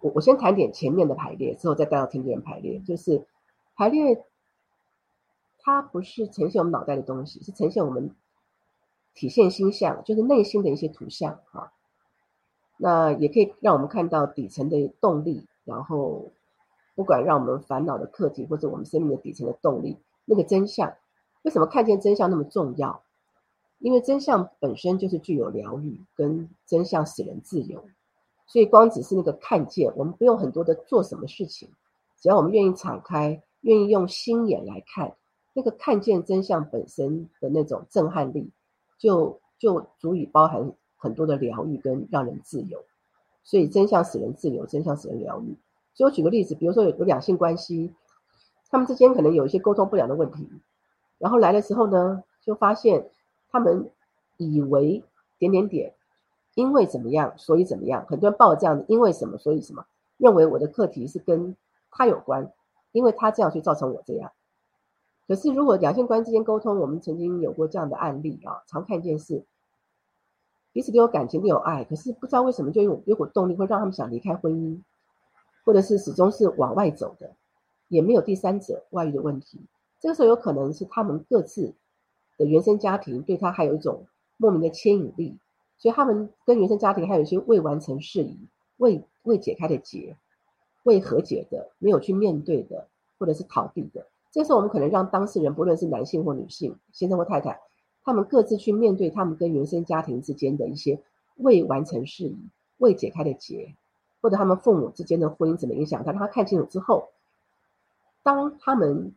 [0.00, 2.80] 我我先谈点前面的排列，之后再带到天地人排列。
[2.80, 3.26] 就是
[3.76, 4.24] 排列，
[5.58, 8.16] 它不是呈现我们脑袋的东西，是呈现我们
[9.16, 11.72] 体现心象，就是内心的一些图像啊。
[12.76, 16.30] 那也可以让我们看到底层的动力，然后
[16.94, 20.94] 不管让我们烦恼的课题，或者我们生命的底层的动力，那个真相。
[21.42, 23.02] 为什么看见真相那么重要？
[23.78, 27.84] 因为真相本身就是具有疗愈，跟真相使人自由。
[28.46, 31.68] 所以光只是那个看见，我们不用很多的做什么事情，
[32.20, 35.14] 只要我们愿意敞开，愿意用心眼来看，
[35.52, 38.50] 那个看见真相本身的那种震撼力，
[38.98, 42.84] 就就足以包含很多的疗愈跟让人自由。
[43.44, 45.56] 所以真相使人自由，真相使人疗愈。
[45.94, 47.94] 所以我举个例子，比如说有有两性关系，
[48.70, 50.48] 他们之间可能有一些沟通不良的问题，
[51.18, 53.08] 然后来的时候呢，就发现
[53.50, 53.90] 他们
[54.36, 55.02] 以为
[55.38, 55.92] 点点点。
[56.54, 58.06] 因为怎么样，所以怎么样？
[58.08, 59.84] 很多人抱这样的，因为什么，所以什么，
[60.16, 61.54] 认为我的课题是跟
[61.90, 62.50] 他有关，
[62.92, 64.32] 因为他这样，就造成我这样。
[65.28, 69.44] 可是如果两性关之间沟通，我们曾经有过这样的案例啊，常看见是
[70.72, 74.80] 彼此都有感情都有爱，可是不知道为什么就有有股动力会让他们想离开婚姻，
[75.64, 77.34] 或者是始终是往外走的，
[77.88, 79.60] 也没有第三者外遇的问题。
[79.98, 81.74] 这个时候有可能是他们各自
[82.36, 85.38] 的原生家庭对他还有一种莫名的牵引力，
[85.78, 88.38] 所以他们跟原生家庭还有一些未完成事宜、
[88.76, 90.16] 未未解开的结、
[90.84, 92.86] 未和解的、没有去面对的，
[93.18, 94.06] 或者是逃避的。
[94.36, 97.58] 这时候我们可能让当事人，不论是男性或女性、先生或太太，
[98.04, 101.00] 他们各自去面对他们跟原生家庭之间的一些
[101.36, 102.36] 未完成事宜、
[102.76, 103.74] 未解开的结，
[104.20, 107.08] 或者他们父母之间的婚姻怎么影响他，让他看清楚之后，
[108.22, 109.14] 当他们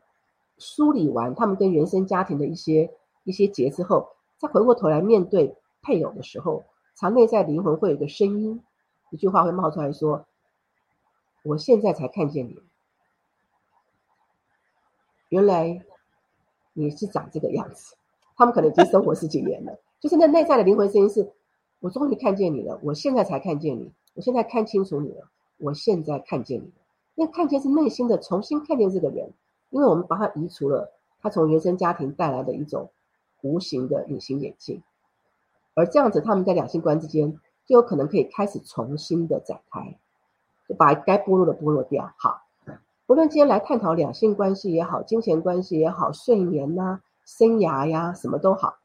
[0.58, 2.90] 梳理完他们跟原生家庭的一些
[3.26, 6.64] 一些结之后，再回过头来面对配偶的时候，
[6.96, 8.64] 常内在灵魂会有一个声音，
[9.12, 10.26] 一句话会冒出来说
[11.44, 12.64] ：“我现在才看见你。”
[15.30, 15.80] 原来
[16.74, 17.96] 你是长这个样子，
[18.36, 19.78] 他们可能已经生活十几年了。
[20.00, 21.32] 就是那内在的灵魂声音是：
[21.80, 26.72] 我终于看见你了，我现在才看见你，我现在看清楚你了，我现在看见你了。
[27.16, 29.32] 那看见是内心的重新看见这个人，
[29.70, 32.90] 因为我们把他移除了他从原生家庭带来的一种
[33.42, 34.82] 无形的隐形眼镜，
[35.76, 39.96] 而这样子他们在两性观之间就有可能可以开始重新的展开，
[40.68, 42.12] 就把该剥落的剥落掉。
[42.18, 42.49] 好。
[43.10, 48.76] 无论今天来探讨两性关系也好，金钱关系也好，睡眠呐、生涯呀，什么都好，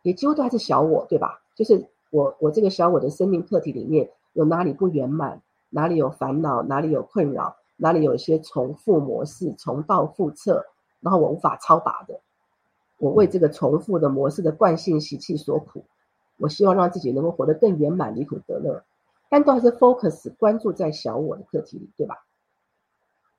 [0.00, 1.38] 也几乎都还是小我，对吧？
[1.54, 10.64] 就是我，我这个小我的生命课题里面有哪里不圆满，哪里有烦恼，哪里有困扰，哪里有一些重复模式、重蹈覆辙，
[11.00, 12.18] 然后我无法超拔的，
[12.96, 15.84] 我为这个重复的模式的惯性习气所苦，
[16.38, 18.82] 我希望让自己能够活得更圆满、离苦得乐，
[19.28, 22.24] 但都还是 focus 关注在小我的课题里，对吧？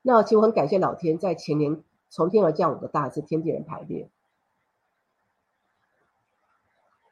[0.02, 4.10] 那其实我很感谢老天，在前年从天而降五个大字天地人排列。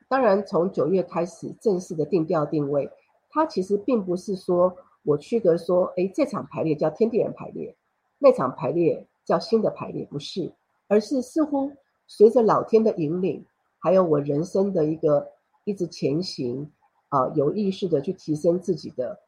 [0.10, 2.90] 当然，从九月开始正式的定调定位，
[3.30, 7.76] 它其实并不是说我区隔说，哎，这场排列叫天地人排列，
[8.18, 10.54] 那场排列叫新的排列，不是，
[10.88, 11.74] 而是似乎
[12.08, 13.46] 随着老天的引领，
[13.80, 15.34] 还有我人生的一个
[15.66, 16.72] 一直前行，
[17.10, 19.20] 啊，有意识的去提升自己的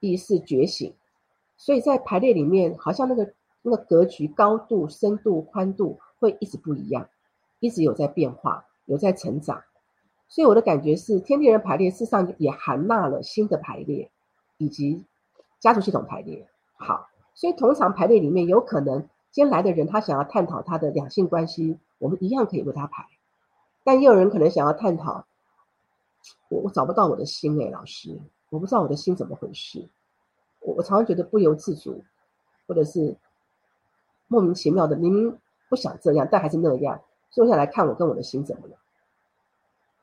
[0.00, 0.92] 意识觉醒。
[1.56, 7.08] 所以在排列里面，好像那个那个格局、高度、深度、宽度会一直不一样，
[7.60, 9.62] 一直有在变化，有在成长。
[10.28, 14.10] 所以我的感觉是，天地人排列事实上也含纳了新的排列，
[14.58, 15.04] 以及
[15.60, 16.46] 家族系统排列。
[16.76, 23.06] 好，所以同一场排列里面，有可能今天来的人他想要探讨他的两性关系，我们一样可以为他排。
[23.84, 25.24] 但也有人可能想要探讨，
[26.48, 29.88] 我我找不到我的心哎，老师，我不知道我的心怎么回事。
[30.74, 32.02] 我常常觉得不由自主，
[32.66, 33.16] 或者是
[34.26, 37.00] 莫名其妙的，明明不想这样，但还是那样。
[37.30, 38.76] 坐下来看我跟我的心怎么了。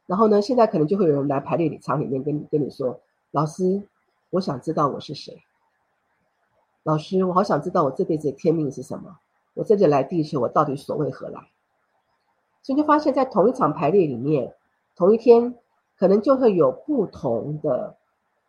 [0.06, 3.00] 然后呢，现在可能就会有人来排列场里面跟你跟你说
[3.32, 3.82] ：“老师，
[4.30, 5.42] 我想知道我是谁。
[6.84, 9.18] 老师，我好想知道我这辈子的天命是什么。
[9.56, 11.42] 我这次来地球，我到底所为何来？”
[12.62, 14.54] 所以就发现，在同一场排列里面，
[14.96, 15.58] 同一天，
[15.98, 17.96] 可能就会有不同的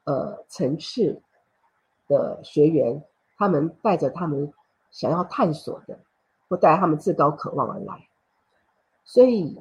[0.04, 1.22] 呃层次。
[2.08, 3.02] 的学员，
[3.36, 4.52] 他们带着他们
[4.90, 5.98] 想要探索的，
[6.48, 8.08] 或带他们至高渴望而来。
[9.04, 9.58] 所以，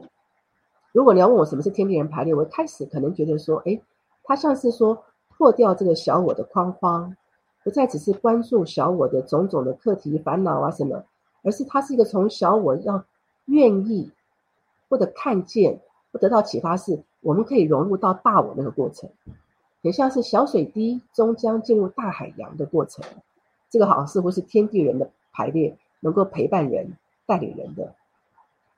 [0.92, 3.82] 如果你要问我什么是天地人排列，我一开始可能觉得说，哎，
[4.24, 7.16] 它像是说破掉这个小我的框框，
[7.64, 11.04] 不再只是关注小我的种种的课题、烦恼啊什么，
[11.44, 13.04] 而是它是一个从小我要
[13.46, 14.12] 愿意
[14.88, 19.10] 或者看见或得到启发，是我们可以融入到大我那个过程。
[19.84, 23.04] 很像是小水滴终将进入大海洋的过程，
[23.70, 27.94] 这个好像似乎是天地人的排列，能够陪伴人、带领人的，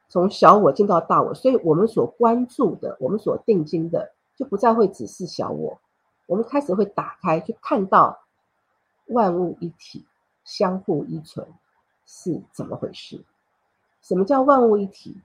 [0.10, 5.80] 从小我进到大我，所以我们所关注的、我们所定睛的，就不再会只是小我，
[6.26, 8.20] 我们开始会打开，去看到
[9.06, 10.04] 万物一体、
[10.44, 11.48] 相互依存
[12.08, 13.24] 是怎么回事？
[14.02, 15.16] 什么叫万物一体？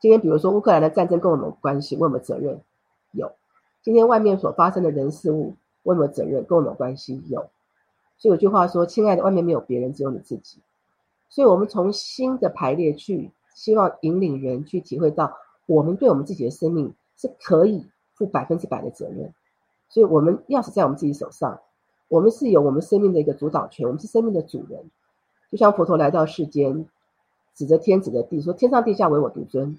[0.00, 2.60] 今天比如说乌克兰的战争跟我们关系，问我们责任？
[3.12, 3.32] 有。
[3.82, 6.44] 今天外面所发生的人事物，我有没有责任？
[6.44, 7.20] 跟我们有关系？
[7.28, 7.48] 有。
[8.16, 10.58] 所以有句话说：“亲爱的，外面没有别人，只有你自己。”
[11.28, 19.34] 所以，我们从新的排列去，希望引领人去体会到，我们对我们自己的生命是可以负百分之百的责任。
[19.88, 21.58] 所以，我们钥匙在我们自己手上，
[22.06, 24.80] 我们是有我们生命的一个主导权，我们是生命的主人。
[25.50, 26.86] 就像佛陀来到世间，
[27.54, 29.76] 指着天，指着地，说：“天上地下唯我独尊。”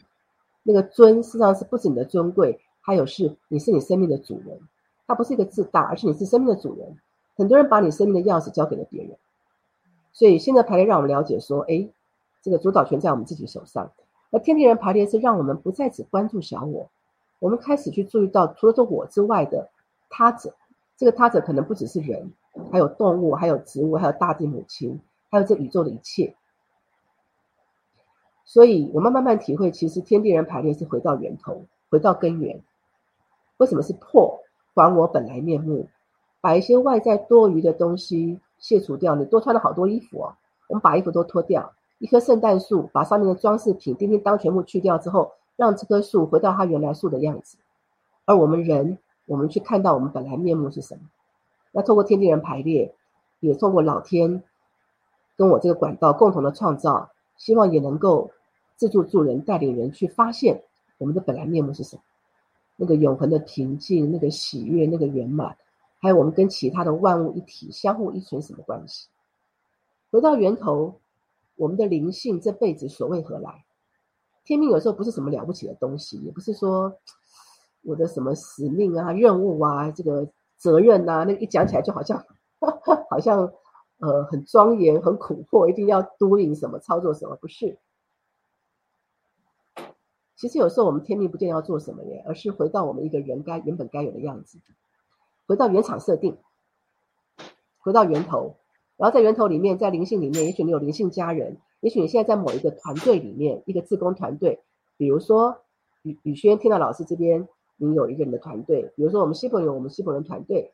[0.64, 2.60] 那个尊，事实上是不止你的尊贵。
[2.86, 4.60] 还有是，你是你生命的主人，
[5.08, 6.98] 它不是一个自大，而是你是生命的主人。
[7.36, 9.18] 很多人把你生命的钥匙交给了别人，
[10.12, 11.90] 所以新的排列让我们了解说，哎，
[12.42, 13.90] 这个主导权在我们自己手上。
[14.30, 16.90] 那天地人排列是让我们不再只关注小我，
[17.40, 19.70] 我们开始去注意到除了这我之外的
[20.10, 20.54] 他者。
[20.96, 22.32] 这个他者可能不只是人，
[22.72, 25.00] 还有动物，还有植物，还有大地母亲，
[25.32, 26.36] 还有这宇宙的一切。
[28.46, 32.62] 所以我们慢慢体会，其实天地人排列是回到源头，回到根源。
[33.64, 34.38] 为什么是破
[34.74, 35.88] 还我本来面目？
[36.42, 39.16] 把一些外在多余的东西卸除掉。
[39.16, 40.36] 你多穿了好多衣服哦，
[40.68, 41.72] 我们把衣服都脱掉。
[42.00, 47.58] 一棵圣诞树，把上面的装饰品叮叮当全部去掉之后，让这棵树回到它原来树的样子。
[48.26, 48.98] 而我们人，
[49.28, 51.04] 我们去看到我们本来面目是什么？
[51.72, 52.94] 那透过天地人排列，
[53.40, 54.44] 也透过老天
[55.38, 57.12] 跟我这个管道共同的创造。
[57.38, 58.30] 希望也能够
[58.76, 60.62] 自助助人，带领人去发现
[60.98, 62.02] 我们的本来面目是什么，
[62.76, 65.58] 那个永恒的平静，那个喜悦，那个圆满，
[66.00, 69.10] 还有我们跟其他的万物一体相互依存什么关系？
[70.12, 71.00] 回到源头，
[71.56, 73.66] 我们的灵性这辈子所谓何来？
[74.44, 76.98] 天命有时候不是什么了不起的东西，也不是说
[77.84, 82.24] 我的什么使命啊、任务啊、这个责任啊，那一讲起来就好像
[83.10, 83.52] 好像。
[84.00, 87.38] 呃，很庄严，很苦迫，一定要督引什么操作什么？
[87.38, 87.78] 不是。
[90.44, 94.60] 其实有时候我们天命不见要做什么耶，而是回到我们一个人该原本该有的样子，
[95.48, 96.36] 回到原厂设定，
[97.80, 98.58] 回到源头。
[98.98, 104.60] 然后在源头里面，在灵性里面，也许你有灵性家人，也许你现在在某一个团队里面，一个自工团队，
[104.98, 105.62] 比如说
[106.02, 110.74] 宇宇轩听到老师这边，你有一个你的团队，比如说我们西伯有，我们西伯人团队。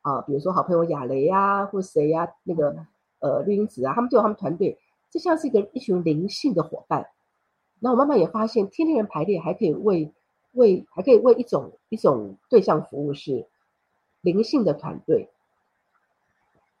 [0.00, 2.74] 啊，比如说好朋友亚雷呀，或谁呀，那个
[3.18, 4.78] 呃绿英子啊，他们就有他们团队，
[5.10, 7.06] 这像是一个一群灵性的伙伴。
[7.80, 10.12] 那我慢慢也发现，天天人排列还可以为
[10.52, 13.46] 为还可以为一种一种对象服务，是
[14.20, 15.28] 灵性的团队。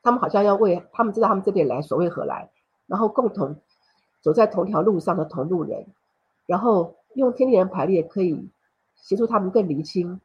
[0.02, 2.50] 他们好像要为他们知道他们这边来所谓何来，
[2.86, 3.56] 然后共同
[4.20, 5.86] 走在同条路上的同路人，
[6.46, 8.48] 然后用天地人排列可以
[8.96, 10.20] 协助他们更厘清，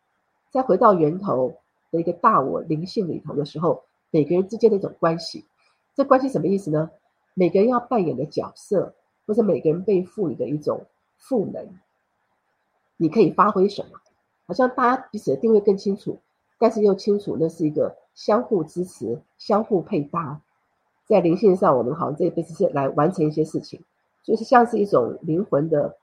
[0.50, 1.58] 再回到源头
[1.92, 2.00] 的。
[2.00, 5.46] 一个大我灵性里头的时候，每个人之间的一种关系，
[5.94, 6.90] 这关系什么意思呢？
[7.34, 8.96] 每个人要扮演的角色，
[9.26, 10.86] 或者每个人被赋予的一种
[11.18, 11.68] 赋能，
[12.98, 14.00] 你可以发挥什么？
[14.46, 16.20] 好像大家彼此的定位更清楚，
[16.60, 20.42] 但是又清楚那是一个相互支持、相互配搭。
[21.06, 23.82] 在灵性上，我们好像这一辈子是来完成一些事情，
[24.24, 25.98] 就是像是一种灵魂的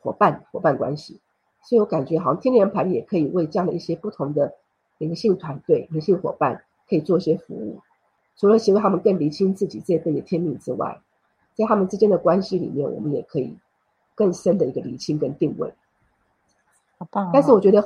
[0.00, 1.20] 伙伴、伙伴关系。
[1.62, 4.54] 所以我感觉好像天人盘也可以为这样的一些不同的。
[4.98, 7.80] 灵性团队、灵性伙伴可以做一些服务，
[8.36, 11.00] 除了协助他们更理清自己这一辈的天命之外，
[11.54, 13.56] 在他们之间的关系里面，我们也可以
[14.14, 15.72] 更深的一个理清跟定位。
[16.98, 17.30] 好棒！
[17.32, 17.82] 但是我觉得，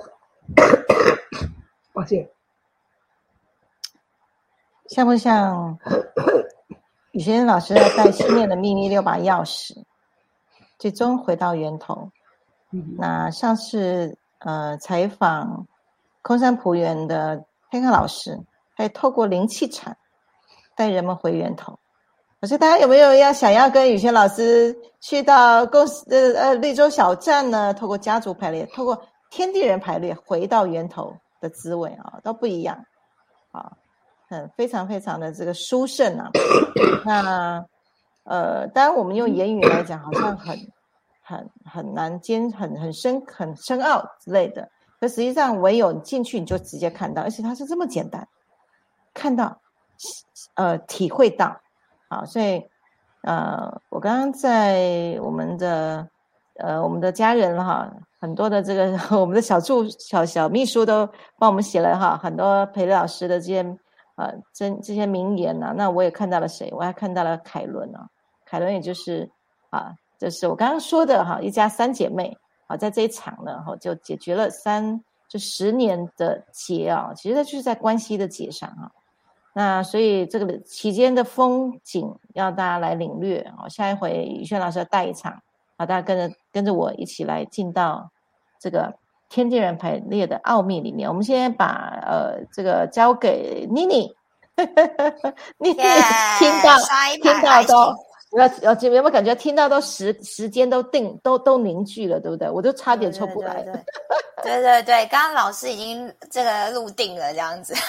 [1.92, 2.28] 抱歉，
[4.88, 5.78] 像不像
[7.12, 9.84] 雨轩老师要带心念的秘密六把钥匙，
[10.78, 12.10] 最终回到源头？
[12.98, 15.66] 那上次呃采访。
[16.26, 18.40] 空山普园的黑康老师，
[18.72, 19.94] 还透过灵气场
[20.74, 21.78] 带人们回源头。
[22.45, 27.72] 可是大家有没有要想要跟宇轩老师去到公司呃呃绿洲小站呢？
[27.72, 32.84] 透过家族排列，透过天地人排列，回到源头的滋味啊，都不一样
[33.51, 33.72] 啊，
[34.28, 36.28] 很非常非常的这个殊胜啊。
[37.07, 37.64] 那
[38.24, 40.55] 呃，当然我们用言语来讲，好像很
[41.22, 44.68] 很很难兼很很深很深奥之类的。
[45.01, 48.28] 可实际上，唯有你进去，你就直接看到，而且它是这么简单，
[49.14, 49.59] 看到，
[50.57, 51.59] 呃，体会到，
[52.09, 52.62] 好，所以，
[53.22, 56.07] 呃，我刚刚在我们的，
[56.57, 57.90] 呃，我们的家人哈，
[58.20, 63.62] 很多的这个 我们的小助小小秘书都帮我们写了哈，很多裴老师的这些，
[64.16, 66.70] 呃，这这些名言呐，那我也看到了谁？
[66.72, 68.09] 我还看到了凯伦啊，
[68.44, 69.28] 凯伦也就是
[69.70, 72.36] 啊，就是我刚刚说的哈，一家三姐妹。
[72.66, 78.90] 好，在这一场呢，哈，就解决了三就十年的结啊，其实它就是在关系的结上啊。
[79.55, 83.68] 那所以这个期间的风景要大家来领略哦。
[83.68, 85.32] 下一回宇轩老师要带一场，
[85.78, 88.11] 好，大家跟着跟着我一起来进到
[88.61, 88.92] 这个
[89.28, 91.09] 天地人排列的奥秘里面。
[91.09, 94.12] 我们先把呃这个交给妮妮，
[95.59, 95.74] 妮妮
[96.38, 96.76] 听到
[97.22, 97.94] 听到都。
[98.34, 102.50] 要要，有没有感觉听到都时时间都定都都凝聚了，对不对？
[102.50, 103.62] 我都差点抽不来。
[103.62, 103.84] 对对对，
[104.45, 107.74] 对对对刚刚老师已经这个录定了，这样子。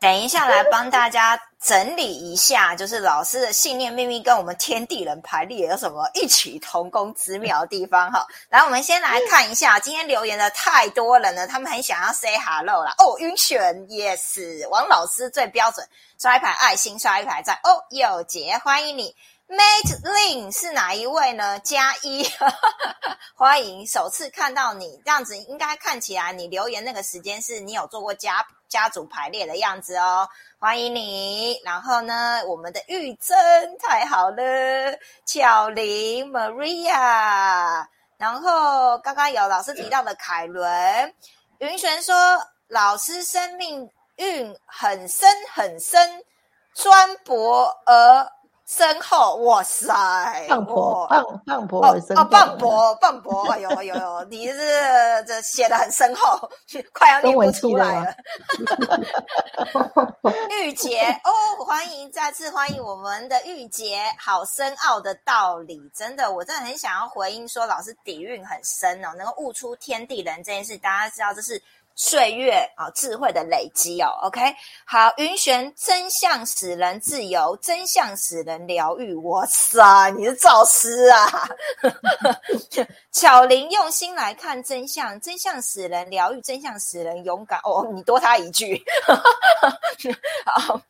[0.00, 8.26] 等一下来帮大家整理一下，就是老师的信念秘密跟我们天地人排列有什么异曲同工之妙的地方哈。
[8.48, 12.94] 来，我们先来看一下今天留言的太多人了，他们很想要 say hello 啦。
[12.96, 15.86] 哦，晕璇 yes，王老师最标准，
[16.18, 17.58] 刷一排爱心，刷一排赞。
[17.64, 19.14] 哦，有杰欢迎你。
[19.50, 21.58] Mate Lin 是哪一位呢？
[21.58, 22.24] 加一，
[23.34, 30.28] 欢迎，首次看到你这样子，应该看起来你留言那个时间是你有做过家家族排列的样子哦，
[30.60, 31.60] 欢迎你。
[31.64, 33.36] 然后呢，我们的玉珍
[33.76, 34.96] 太好了，
[35.26, 37.84] 巧玲 Maria，
[38.18, 41.12] 然后刚刚有老师提到的凯伦，
[41.58, 42.14] 云璇说
[42.68, 46.22] 老师生命运很深很深，
[46.72, 48.30] 专博而。
[48.70, 50.46] 身后，哇塞！
[50.48, 54.56] 棒婆，棒棒婆，哦，哦棒婆，棒婆，有有有， 你是
[55.26, 56.48] 这写的很深厚，
[56.92, 58.14] 快要念不出来了。
[60.62, 71.60] 玉洁哦，欢迎再次欢迎我们的玉洁，好深奥的道理，真的，我真的很想要回应说，老师底蕴很深哦，能够悟出天地人这件事，大家知道这是。
[71.94, 74.08] 岁月啊，智慧的累积哦。
[74.22, 74.40] OK，
[74.86, 79.14] 好，云玄真相使人自由，真相使人疗愈。
[79.16, 81.48] 哇塞，你是造师啊！
[83.12, 87.60] 巧玲用心来看真相，真相使人疗愈，真相使人勇敢。
[87.64, 88.82] 哦，你多他一句。
[90.46, 90.80] 好，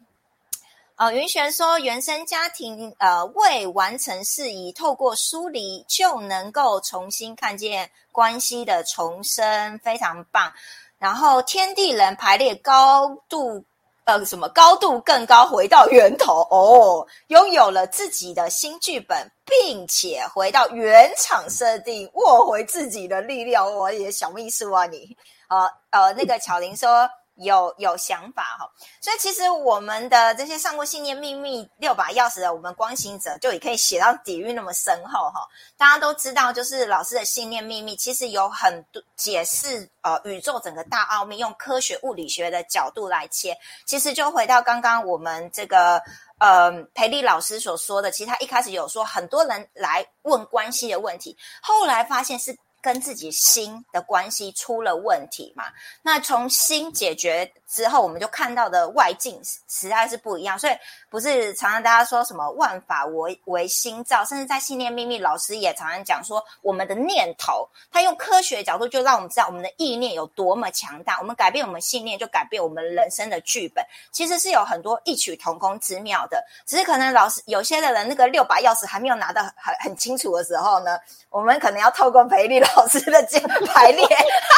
[0.96, 10.52] 哦，云玄说，原生家庭呃未完成事宜，透过梳理就能够重新看见关系的重生，非常棒。
[11.00, 13.64] 然后天地人排列高度，
[14.04, 23.74] 呃，什么高度更高，回到源头哦，拥有了自己的新剧本，并且回到原厂设定，握回自己的力量。
[23.74, 25.16] 我也小秘书啊，你，
[25.48, 27.08] 呃呃，那个巧玲说。
[27.40, 28.70] 有有想法哈，
[29.00, 35.48] 所以其实我们的这些上过信念秘密六把钥匙的，我们光行者就也可以写到底蕴那么深厚哈。
[35.76, 43.56] 大家都知道，就是老师的信念秘密，其实有很多解释呃宇宙整个大奥秘，用科学物理学的角度来切。
[43.86, 46.02] 其实就回到刚刚我们这个
[46.38, 52.56] 呃培丽老师所说的，其实他一开始有说很多人来问关系的问题，后来发现是。
[52.82, 55.64] 跟自己心的关系出了问题嘛？
[56.02, 60.58] 那从心解决之后，我们就看到的外境实在是不一样。
[60.58, 60.72] 所以
[61.08, 71.18] 不是常常大家说什么万法为为心造，甚至在信念秘密老师也常常讲说，我们的念头，他用科学角度就让我们知道我们的意念有多么强大。
[71.20, 73.84] 我们改变我们信念，就改变我们人生的剧本。
[74.10, 76.42] 其实是有很多异曲同工之妙的。
[76.66, 84.06] 只是可能老师有些的人那个六把钥匙还没有拿到很很清楚的时候呢，我们可能要透过培力老师的这排列，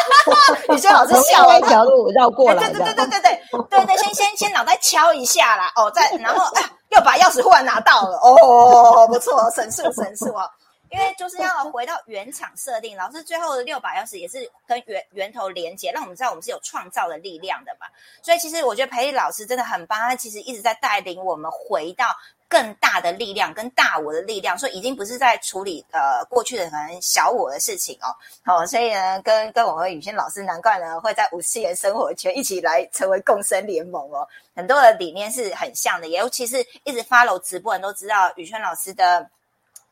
[0.68, 10.48] 你说老师笑了，一条路绕过来，对对对对对对对对，先先先脑袋敲一下啦，哦，再然后哎，又把钥匙忽然拿到了，哦，不错，神速神速哦，
[10.90, 17.86] 因为就是要回到原厂设定，老师最后的六把钥匙也是跟源源头连接，让我们知道我们是有创造的力量的嘛，
[18.22, 22.06] 所以其实我觉得培力老师真的很棒，他其实一直在带领我们回到。
[22.52, 28.12] 更大的力量跟大我的力量，所以已经不是在处理呃过去的可能小我的事情哦。
[28.44, 34.28] 好，所以呢，跟跟我和宇轩老师，难怪呢会在五次元生活圈一起来成为共生联盟哦。
[34.54, 39.26] 很多的理念是很像的，尤其是一直 follow 直播人都知道宇轩老师的。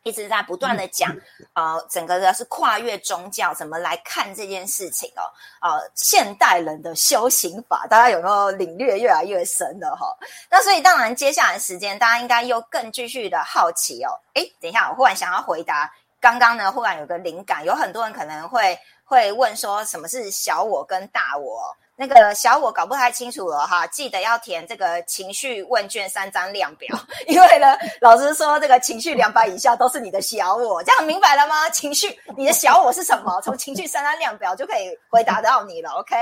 [0.03, 1.15] 一直在不断的讲，
[1.53, 5.23] 呃，整个的是跨越宗教怎么来看这件事情哦，
[5.61, 10.17] 呃，现代人的修行法，大家有没有领略越来越深了哈？
[10.51, 14.11] 那所以当然接下来时间，大家应该又更继续的好奇哦。
[14.35, 18.79] 诶，等一下，我忽然想要回答，刚刚呢忽然有个灵感，有很多人可能会
[19.11, 21.77] 会问说，什么是小我跟大我？
[21.97, 26.97] 那个小我搞不太清楚了哈，记得要填这个情绪问卷三张量表，
[27.27, 31.69] 因为呢，老师说这个情绪两百以下都是你的小我，这样明白了吗？
[31.71, 33.41] 情绪，你的小我是什么？
[33.43, 35.91] 从情绪三张量表就可以回答到你了。
[35.91, 36.15] OK，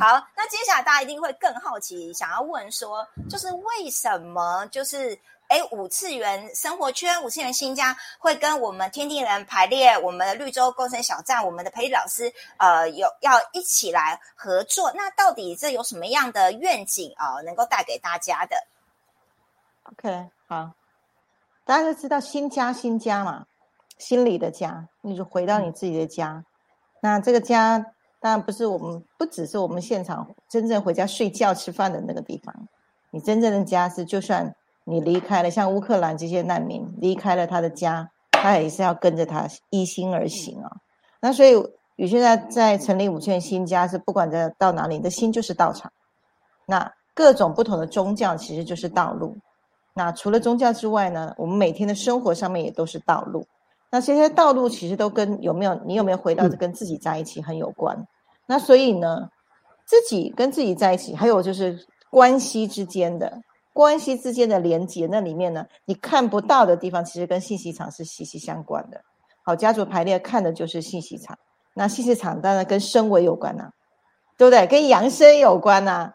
[0.00, 5.18] 好，那接下来大家一定会更好奇，想要问说，就是为什么就是。
[5.48, 14.90] 哎，五次元生活圈，五次元新家会跟我们天地人排列，我们的绿洲共生小站，我们的培育老师，呃，有要一起来合作。
[14.94, 18.56] 那到底这有什么样的愿景啊，能够带给大家的
[19.84, 20.72] ？OK，好，
[21.64, 23.46] 大家都知道新家新家嘛，
[23.98, 26.44] 心里的家，你就回到你自己的家。
[27.00, 27.78] 那这个家
[28.18, 32.52] 当然不是我们，不只是我们现场真正回家睡觉吃饭的那个地方，
[33.10, 34.52] 你真正的家是就算。
[34.88, 40.70] 你离开了，像乌克兰这些难民离开了他的家，他也是要跟着他一心而行啊。
[41.20, 41.54] 那所以
[41.96, 45.92] 宇轩在在成立五圈新家是不管在到哪里，你的心就是道场。
[46.66, 49.36] 那各种不同的宗教其实就是道路。
[49.92, 53.44] 那除了宗教之外呢，我们每天的生活上面也都是道路。
[53.90, 58.06] 那这些道路其实都跟有没有你有没有回到跟自己在一起很有关。
[58.46, 59.28] 那所以呢，
[59.84, 61.76] 自己跟自己在一起，还有就是
[62.10, 63.40] 关系之间的
[63.76, 68.98] 关系之间的连接，那里面呢，你看不到的地方，其实跟信息场是息息相关的。
[69.44, 71.38] 好，家族排列看的就是信息场，
[71.74, 73.70] 那信息场当然跟升维有关呐，
[74.38, 74.66] 对不对？
[74.66, 76.10] 跟扬升有关呐，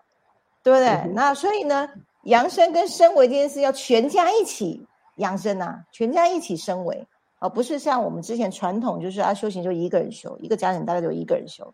[0.64, 1.14] 对不对？
[1.14, 1.88] 那所以呢，
[2.24, 4.84] 扬升跟升维这件事要全家一起
[5.18, 7.08] 扬生呐，全家一起升维，
[7.40, 11.72] 而不是像我们之前传统就是啊，修行就一个人修，一个家庭大概就一个人修。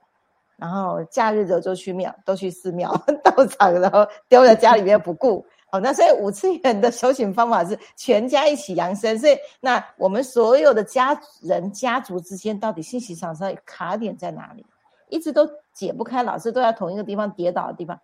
[0.57, 2.91] 然后假日的就去庙，都去寺庙
[3.23, 5.45] 道场，然后丢在家里面不顾。
[5.69, 9.17] 好，那所以五次元的修行方法是全家一起扬升。
[9.19, 14.65] 所以那我们所有的家人家族之间，到底信息场上卡点在哪里？
[15.09, 17.99] 一直都解不开，老是都在同一个地方跌倒的地方，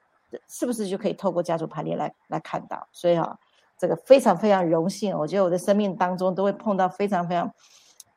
[0.47, 2.87] 是不是就可以透过家族排列来来看到？
[2.91, 3.37] 所以哈，
[3.77, 7.51] 这个非常非常荣幸，我觉得我的生命当中都会碰到非常非常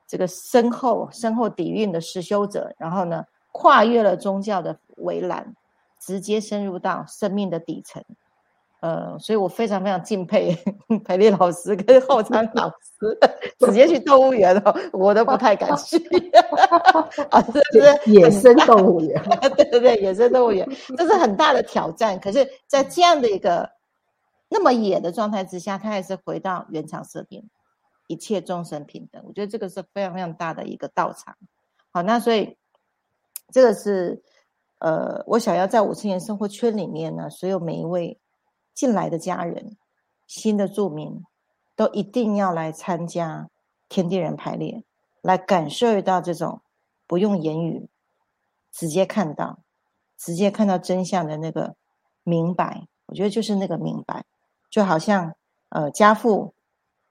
[0.07, 3.25] 这个深厚深厚底蕴的实修者，然后呢？
[3.59, 5.57] 跨越了宗教的围栏，
[5.99, 8.05] 直接深入到生命的底层。
[8.87, 10.57] 呃，所以我非常非常敬佩
[11.05, 13.19] 培丽老师跟浩昌 老师，
[13.59, 15.97] 直接去动物园哦，我都不太敢去。
[17.31, 19.21] 啊，这是野生动物园，
[19.57, 20.65] 对对对，野生动物园，
[20.97, 22.21] 这是很大的挑战。
[22.21, 23.69] 可是，在这样的一个
[24.49, 27.51] 那么野的状态之下，他还是回到原厂设定，
[28.07, 29.21] 一切众生平等。
[29.27, 31.35] 我觉得这个是非常非常大的一个道场。
[31.91, 32.57] 好，那所以。
[33.53, 34.21] 这个是，
[34.81, 38.19] 呃，我想要在五千年生活圈里面呢，所有每一位
[38.77, 39.77] 进来的家人、
[40.27, 41.25] 新的住民，
[41.75, 43.49] 都一定要来参加
[43.89, 44.85] 天地人排列，
[45.23, 46.61] 来感受到这种
[47.07, 47.89] 不用言语，
[48.71, 49.61] 直接看到、
[50.19, 51.75] 直接看到真相的那个
[52.23, 52.87] 明白。
[53.07, 54.25] 我觉得就是那个明白，
[54.71, 55.35] 就好像
[55.71, 56.55] 呃，家父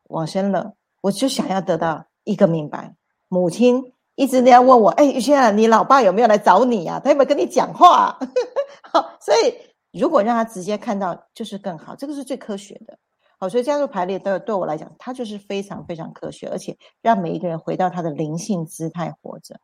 [0.10, 2.96] 往生了，我就想要得到一个明白，
[3.28, 3.92] 母亲。
[4.18, 7.02] 一直那样问我，哎，玉轩啊，你老爸有没有来找你啊？
[7.04, 8.18] 他有没有跟你讲话？
[8.94, 9.54] 好，所以
[10.00, 12.98] 如果让他直接看到，就是更好，这个是最科学的。
[13.38, 19.60] 好，所以加入排列对对我来讲，它就是非常非常科学，而且让每一个人回到他的灵性姿态活着。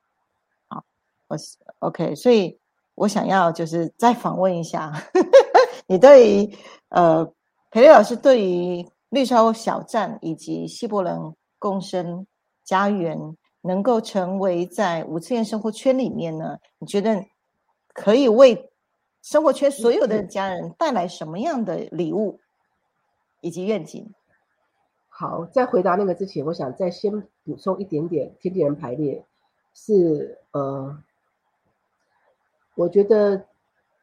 [0.67, 0.83] 好，
[1.27, 2.59] 我是 OK，所以
[2.95, 4.91] 我想要就是再访问一下，
[5.87, 6.57] 你对于
[6.89, 7.25] 呃
[7.69, 12.25] 培列老师对于绿洲小站以及西伯伦共生
[12.63, 13.37] 家园。
[13.63, 16.57] 能够成为在五次元生活圈里面呢？
[16.79, 17.23] 你觉得
[17.93, 18.70] 可以为
[19.21, 22.39] 生活圈所有的家人带来什么样的礼物
[23.39, 24.13] 以及愿景？
[25.07, 28.35] 好，在回答那个之前，我想再先补充一点点。
[28.39, 29.23] 天地人排列
[29.73, 30.97] 是呃，
[32.75, 33.45] 我觉得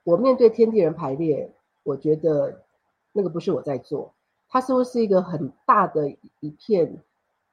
[0.05, 1.53] 我面对天地人排列，
[1.83, 2.63] 我觉得
[3.13, 4.15] 那个不是我在做，
[4.49, 6.09] 它似乎是一个很大的
[6.41, 7.03] 一片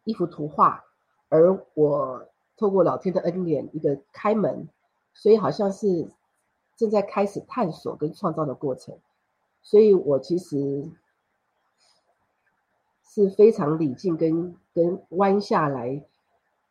[0.04, 0.86] 一幅图画。
[1.30, 4.70] 而我透过老天的恩典，一个开门，
[5.14, 6.08] 所以好像是
[6.76, 8.98] 正在开始探索跟创造的过程。
[9.62, 10.90] 所以我其实
[13.04, 16.06] 是非常礼敬跟跟弯下来，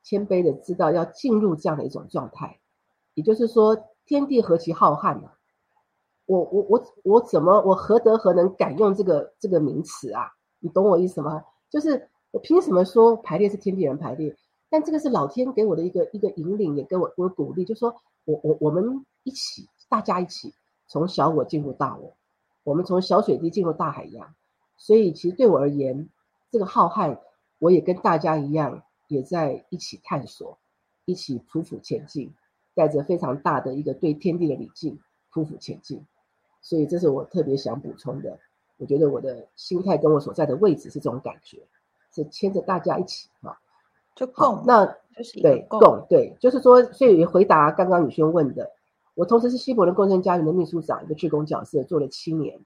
[0.02, 2.60] 谦卑的知道要进入这样的一种状态。
[3.14, 3.76] 也就是说，
[4.06, 5.38] 天地何其浩瀚啊！
[6.26, 10.32] 我我我我怎么我何德何能敢用这个这个名词啊？
[10.58, 11.44] 你懂我意思吗？
[11.68, 14.36] 就是我凭什么说排列是天地人排列？
[14.70, 17.94] 但这个是老天给我的一个一个引领，也给我我鼓励，就说
[18.24, 20.52] 我我我们一起，大家一起
[20.88, 22.16] 从小我进入大我，
[22.64, 24.34] 我们从小水滴进入大海洋，
[24.76, 26.08] 所以其实对我而言，
[26.50, 27.16] 这个浩瀚，
[27.60, 30.58] 我也跟大家一样，也在一起探索，
[31.04, 32.34] 一起匍匐前进，
[32.74, 34.98] 带着非常大的一个对天地的礼敬，
[35.32, 36.04] 匍匐前进。
[36.60, 38.36] 所以这是我特别想补充的。
[38.78, 41.58] 我觉得我的心态跟我所在的位置是这种感觉，
[42.12, 43.56] 是牵着大家一起哈。
[44.16, 44.84] 就共，那
[45.16, 48.72] 就是对共对，就是说，所以回答刚刚宇轩问的，
[49.14, 52.58] 我同时是西伯伦共生家园的秘书长，一个志工角色，做了七年，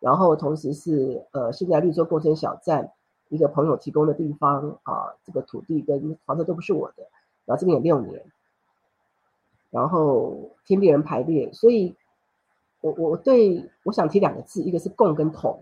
[0.00, 2.92] 然后同时是呃，现在绿洲共生小站
[3.28, 7.04] 一个朋友提供的地方啊，这个土地跟房子都不是我的，
[7.44, 8.22] 然后这边有六年，
[9.70, 11.94] 然后天地人排列，所以
[12.80, 15.60] 我我对我想提两个字，一个是共跟同，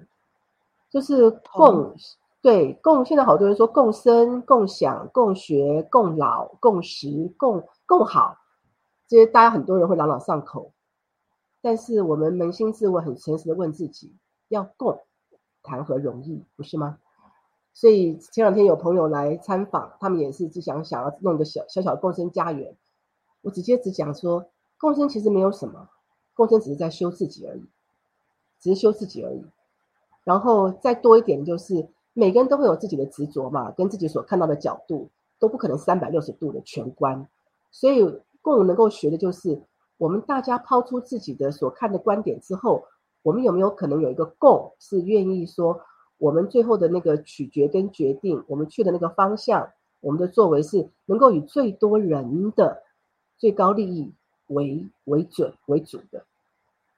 [0.90, 1.95] 就是共。
[2.43, 8.36] 对共，现在好多人说共生、共享、共学、共老、共识、共共好，
[9.12, 10.72] 这些大家很多人会朗朗上口。
[11.60, 14.16] 但是我们扪心自问，很诚实的问自己：
[14.48, 15.02] 要共，
[15.62, 16.98] 谈何容易，不是吗？
[17.74, 22.74] 所以前两天有朋友来参访，他们也是只想想要弄个小小小共生家园。
[23.42, 24.46] 我直接只讲说，
[24.78, 25.90] 共生其实没有什么，
[26.32, 27.66] 共生只是在修自己而已。
[28.60, 29.44] 只是修自己而已。
[30.24, 37.28] 然后再多一点，就是每个人都会有自己的执着嘛，跟自己所看到的角度都不可能三百六十度的全观。
[37.70, 39.62] 所以共能够学的就是，
[39.97, 42.84] 我们大家抛出自己的所看的观点之后，
[43.22, 45.80] 我们有没有可能有一个共是愿意说，
[46.18, 49.70] 我们最后的那个取决跟决定，我们去的那个方向，
[50.01, 52.82] 我们的作为是能够以最多人的
[53.38, 54.12] 最高利益
[54.49, 56.24] 为为准为主的。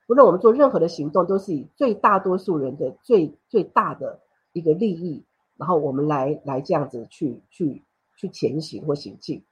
[0.07, 4.21] 不论我们做任何的行动，都是以最大多数人的最最大的
[4.53, 5.25] 一个利益，
[5.57, 7.83] 然后我们来来这样子去去
[8.17, 9.43] 去前行或行进。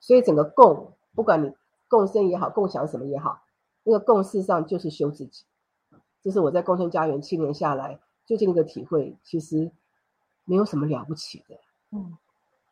[0.00, 1.52] 所以整个共，不管你
[1.88, 3.42] 共生也好，共享什么也好，
[3.84, 5.44] 那个共事上就是修自己。
[6.22, 9.70] 这是我在共生家园七年下来最近的一个体会，其实
[10.44, 11.56] 没有什么了不起的。
[11.90, 12.16] 嗯，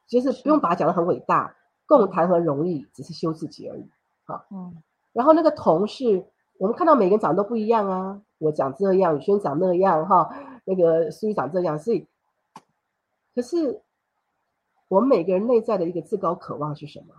[0.06, 3.88] 其实不用把它讲得很伟大，共谈何容易，只是修自己而已。
[4.24, 4.82] 好，嗯，
[5.12, 6.24] 然后那个同事，
[6.58, 10.30] 我们看到每个人长得都不一样啊，我长这样，宇轩长那样，哈，
[10.64, 12.06] 那个苏玉长这样，所以，
[13.34, 13.82] 可是。
[14.88, 17.14] 我们每个人内在的一个至高渴望是什么？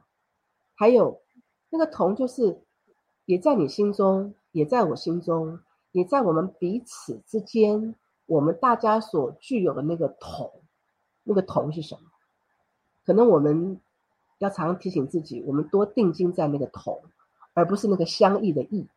[0.82, 1.22] 还有
[1.70, 2.60] 那个同，就是
[3.26, 5.60] 也在你心中，也在我心中，
[5.92, 7.94] 也在我们彼此之间，
[8.26, 10.52] 我们大家所具有的那个同，
[11.24, 12.02] 那个同是什么？
[13.06, 13.80] 可能我们
[14.40, 17.00] 要常常提醒自己，我们多定睛在那个同，
[17.54, 18.88] 而不是那个相异的异。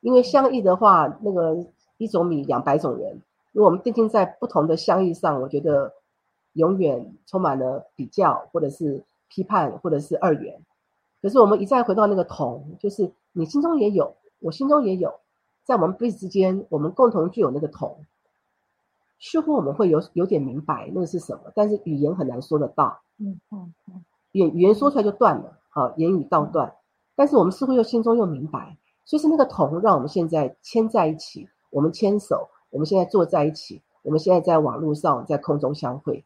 [0.00, 1.62] 因为相异的话，那个
[1.98, 3.20] 一种米养百种人。
[3.52, 5.92] 如果我们定睛在不同的相异上，我觉得。
[6.54, 10.60] 永远充满了比较，或者是批判，或者是二元。
[11.20, 15.14] 可是我们一再回到那个同，就是你心中也有，我心中也有，
[15.64, 18.04] 在我们彼此之间，我们共同具有那个同。
[19.20, 23.00] 似乎我们会有有点明白那个是什么，但是语言很难说得到。
[23.18, 26.72] 嗯嗯嗯，语语言说出来就断了，好，言语道断。
[27.16, 36.24] 但是我们似乎又心中又明白，所以是那个同，让我们现在牵在一起，我们牵手，我们现在坐在一起，我们现在在网络上，在空中相会。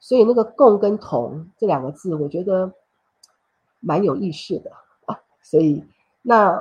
[0.00, 2.72] 所以那个共跟同这两个字，我觉得
[3.84, 4.70] 蛮有意思的。
[5.42, 5.84] 所以
[6.22, 6.60] 那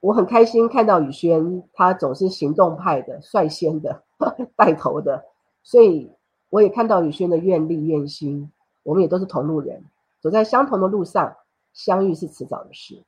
[0.00, 4.02] 我很开心看到宇轩，他总是行动派的、率先的、
[4.56, 5.24] 带头的。
[5.62, 6.10] 所以
[6.50, 8.50] 我也看到宇轩的愿力、愿心。
[8.82, 9.82] 我们也都是同路人，
[10.20, 11.34] 走在相同的路上，
[11.72, 13.02] 相遇是迟早的事。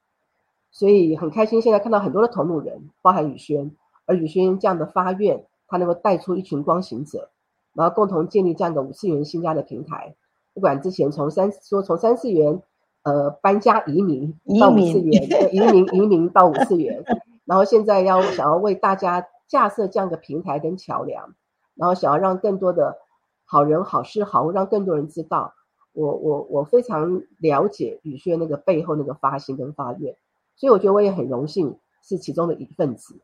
[0.70, 3.70] 所以很开心，现在看到很多的同路人，包含宇轩，
[4.06, 7.28] 而宇轩这样的发愿，他能够带出一群光行者。
[7.74, 10.14] 然后共同建立这样的五次元新家的平台，
[10.54, 12.62] 不管之前从三说从三次元，
[13.06, 17.04] 呃搬家移民到五次元，移民移民到五次元，
[17.44, 21.34] 然后现在要想要为大家架设这样的平台跟桥梁，
[21.76, 22.98] 然后想要让更多的
[23.44, 25.54] 好人好事好物让更多人知道，
[25.92, 30.16] 我我我非常了解宇轩那个背后那个发心跟发愿，
[30.56, 33.20] 所以我觉得我也很荣幸是其中的一份子，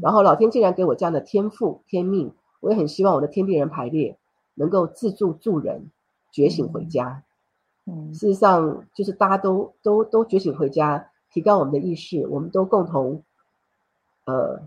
[0.00, 2.32] 然后老天竟然给我这样的天赋天命。
[2.60, 4.16] 我也很希望我的天地人排列
[4.54, 5.90] 能够自助助人
[6.30, 7.24] 觉醒回家。
[7.84, 13.22] 嗯，事实上就是大家都都都觉醒回家，提高我们的意识，我们都共同
[14.24, 14.60] 呃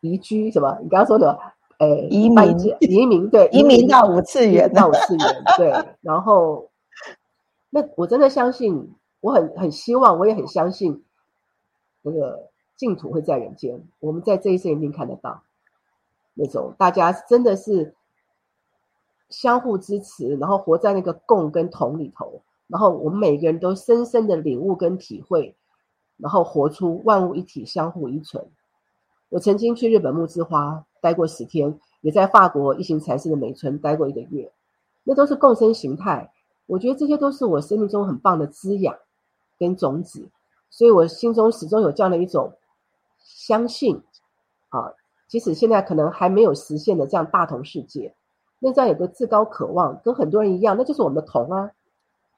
[0.00, 0.78] 移居什么？
[0.82, 1.38] 你刚刚说的
[1.78, 6.68] 呃移民移民对 移民到五次元到五次元对，然后
[7.70, 11.04] 那我真的相信，我很很希望，我也很相信
[12.02, 15.42] 那个净土会在人间，我们在这一生一定看得到。
[16.34, 17.94] 那种大家真的是
[19.30, 25.54] 相互支持，然后活在那个共跟同里头，然后我们每个人都深深的领悟跟体会，
[26.16, 28.44] 然后活出万物一体、相互依存。
[29.28, 34.52] 我曾经去日本木之花待过十天，也在法国一行禅师的美村待过一个月，
[35.04, 36.32] 那都是共生形态。
[36.66, 38.96] 我觉得这些都是我生命中很棒的滋养
[39.58, 40.28] 跟种子，
[40.70, 42.52] 所以我心中始终有这样的一种
[43.18, 44.02] 相信
[44.70, 44.92] 啊。
[45.28, 48.14] 即使现在可能还没有实现的这样大同世界，
[48.60, 51.70] 内在有个至高渴望，跟很多人一样，那就是我们的同啊。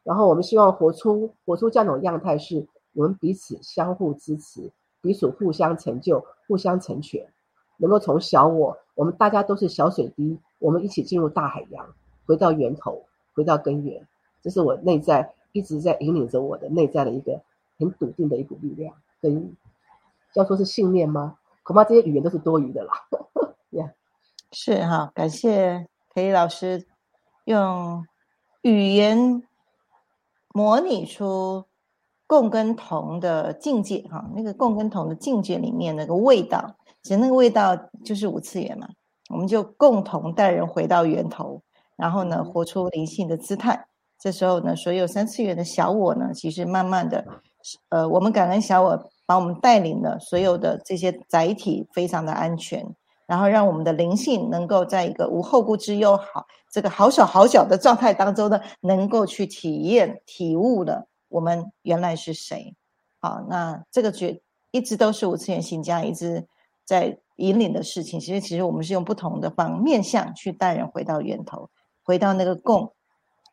[0.09, 7.31] 然后我们希望活出活出这样一种样态，是我们彼此相互支持，彼此互相成就、互相成全，
[7.77, 11.87] 能够从小我，我们大家都是小水滴，我们一起进入大海洋，
[12.25, 13.05] 回到源头，
[13.35, 14.09] 回到根源。
[14.41, 17.39] 这是我内在一直在引领着我的内在的一个
[17.79, 19.55] 很笃定的一股力量，跟
[20.33, 21.37] 要说是信念吗？
[21.65, 22.93] 恐怕这些语言都是多余的啦。
[23.77, 23.93] 呀，
[24.53, 26.87] 是哈，感谢裴老师
[27.45, 28.07] 用
[28.63, 29.43] 语言
[30.59, 31.65] 模拟出
[32.27, 34.29] 共跟同的境界哈。
[34.35, 38.89] 那个共跟同的境界里面那个味道，其实那个味道就是五次元嘛。
[39.31, 41.63] 我们就共同带人回到源头，
[41.97, 43.87] 然后呢，活出灵性的姿态。
[44.19, 47.25] 这时候呢，所有三次元的小我呢，其实慢慢的，
[47.91, 49.11] 呃，我们感恩小我。
[49.29, 52.83] 把我们带领的所有的这些载体非常的安全，
[53.29, 62.75] 然后让我们的灵性能够在一个无后顾之忧、好这个好小好小的状态当中呢，能够去体验、体悟了我们原来是谁。
[63.21, 66.49] 好，那这个觉一直都是五次元新家一直
[66.87, 68.19] 在引领的事情。
[68.19, 71.69] 其实，其实我们是用不同的方面向去带人回到源头，
[72.03, 72.95] 回到那个共，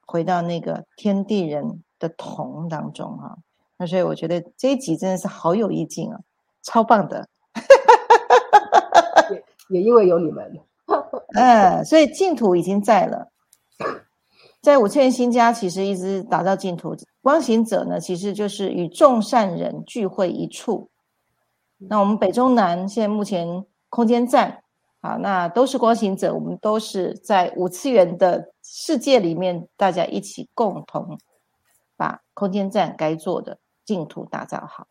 [0.07, 3.37] 回到那个天地人的同当中哈。
[3.77, 6.19] 那所以我觉得这一集真的是好有意境啊，
[6.63, 7.27] 超棒的。
[9.69, 10.59] 也因为有你们，
[11.33, 13.31] 嗯，所以净土已经在了，
[14.61, 16.95] 在五千新家，其实一直打造净土。
[17.21, 20.89] 光行者呢，其实就是与众善人聚会一处。
[21.77, 24.63] 那我们北中南现在目前空间站，
[25.01, 31.19] 啊，那都是光行者，我们都是在五次元的世界里面，大家一起共同
[31.97, 34.87] 把空间站该做的净土打造好。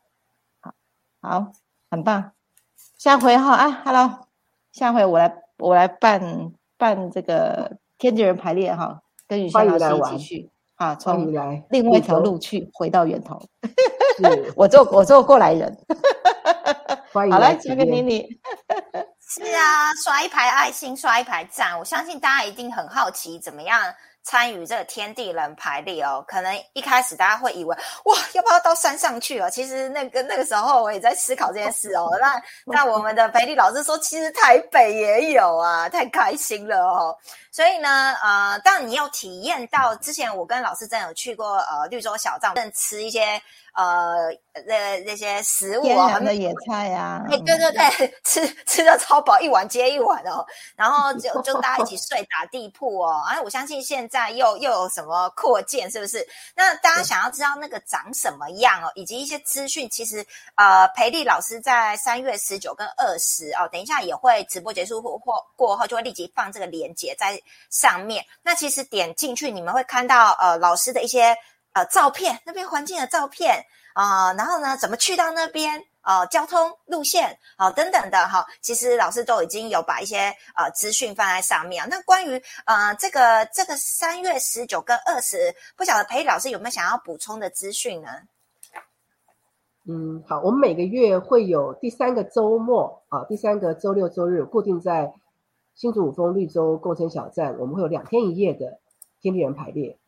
[0.61, 0.75] 好，
[1.21, 1.53] 好，
[1.91, 2.33] 很棒。
[2.99, 4.24] 下回哈，啊，Hello。
[4.75, 6.21] 下回我来，我来办
[6.77, 11.33] 办这个天地人排列哈，跟雨轩老师一起去啊，从
[11.71, 13.41] 另外一条路去回到源头。
[14.57, 15.79] 我做我做过来人。
[17.13, 18.27] 欢 迎好来，交给妮妮。
[19.21, 21.79] 是啊，刷一排爱心，刷一排赞。
[21.79, 23.81] 我相信大家一定很好奇，怎么样？
[24.25, 29.51] 参与这个天地人排列哦，可能一开始大家会以为哇，要不要到山上去哦？
[29.51, 32.09] 其实那个那个时候我也在思考这件事哦。
[32.21, 37.17] 那那我们的培力老师说，其实台北也有啊，太开心了哦。
[37.53, 43.41] 所以呢，呃，当你有体验到之前，我跟老师真有去过呃绿洲小藏，吃一些。
[43.75, 44.31] 呃，
[44.67, 50.47] 那那些食物啊，的野菜呀，哎，对对对， 吃吃的超饱，一碗接一碗哦，
[50.77, 56.25] 然后就就大家一起睡打地铺哦，哎，我相信现在又又有什么扩建，是不是？
[56.55, 67.37] 那大家想要知道那个长什么样哦，以及一些资讯，其实呃，培丽老师在三月十九跟二十哦，等一下也会直播结束或或过后就会立即放这个链接在
[67.71, 68.25] 上面。
[68.41, 71.37] 那其实点进去，你们会看到呃老师的一些。
[71.75, 73.65] 呃，照片那边环境的照片
[73.95, 76.25] 啊，然后呢，怎么去到那边啊？
[76.27, 81.85] 交通路线啊，等等的哈，其实老师都已经有把一些呃资讯放在上面。
[81.91, 88.09] 那关于呃这个这个三月十九跟二十，不晓得裴老师有没有想要补充的资讯呢？
[89.87, 95.13] 嗯，好，我们每个月会有第三个周末啊，第三个周六周日固定在
[95.75, 98.79] 新竹五峰绿洲共生小站，我们会有两天一夜的
[99.21, 99.99] 天地人排列。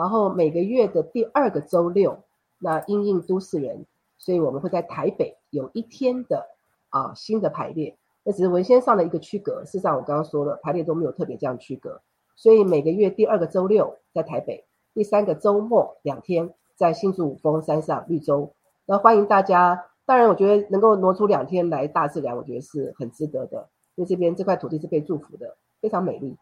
[0.00, 2.24] 然后每个月的第二个周六，
[2.58, 3.84] 那因应都市人，
[4.16, 6.46] 所以我们会在台北有一天的
[6.88, 7.98] 啊新的排列。
[8.24, 12.00] 那只是文先上的一个区隔，事实上我刚刚说了，排列都没有特别这样区隔。
[12.34, 18.54] 所以每个月第二个周六在台北，第三个周末两天在新竹五峰山上绿洲。
[18.86, 26.38] 那欢迎大家，当然我觉得能够挪出两天来大自然，我觉得是很值得的，因为这边这块土地是被祝福的，非常美丽，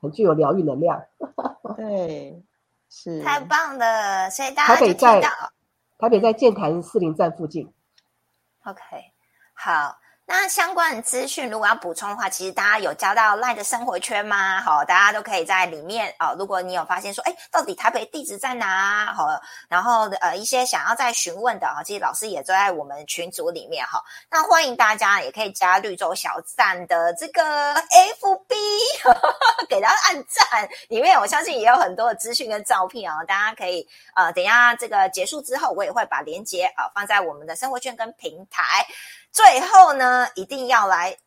[0.00, 1.02] 很具有疗愈能量。
[1.76, 2.42] 对。
[2.90, 5.20] 是太棒了，所以大家台北在
[5.98, 7.72] 台北在建潭四零站附近。
[8.64, 8.80] OK，
[9.54, 9.98] 好。
[10.30, 14.60] 那相关资讯如果要补充的话，其实大家有加到赖的生活圈吗？
[14.60, 16.36] 好，大家都可以在里面哦。
[16.38, 19.06] 如果你有发现说，哎，到底台北地址在哪？
[19.14, 19.26] 好，
[19.70, 24.04] 然后呃一些想要再询问的啊，其实老师也都在我们群组里面哈。
[24.30, 28.54] 那欢迎大家也可以加绿洲小站的这个 FB，
[29.66, 30.68] 给大家按赞。
[30.88, 38.86] 里面我相信也有很多的资讯跟照片啊，大家可以呃等下这个结束之后，我也会把链接啊放在我们的生活圈跟平台。
[39.32, 41.18] 最后呢，一定要来。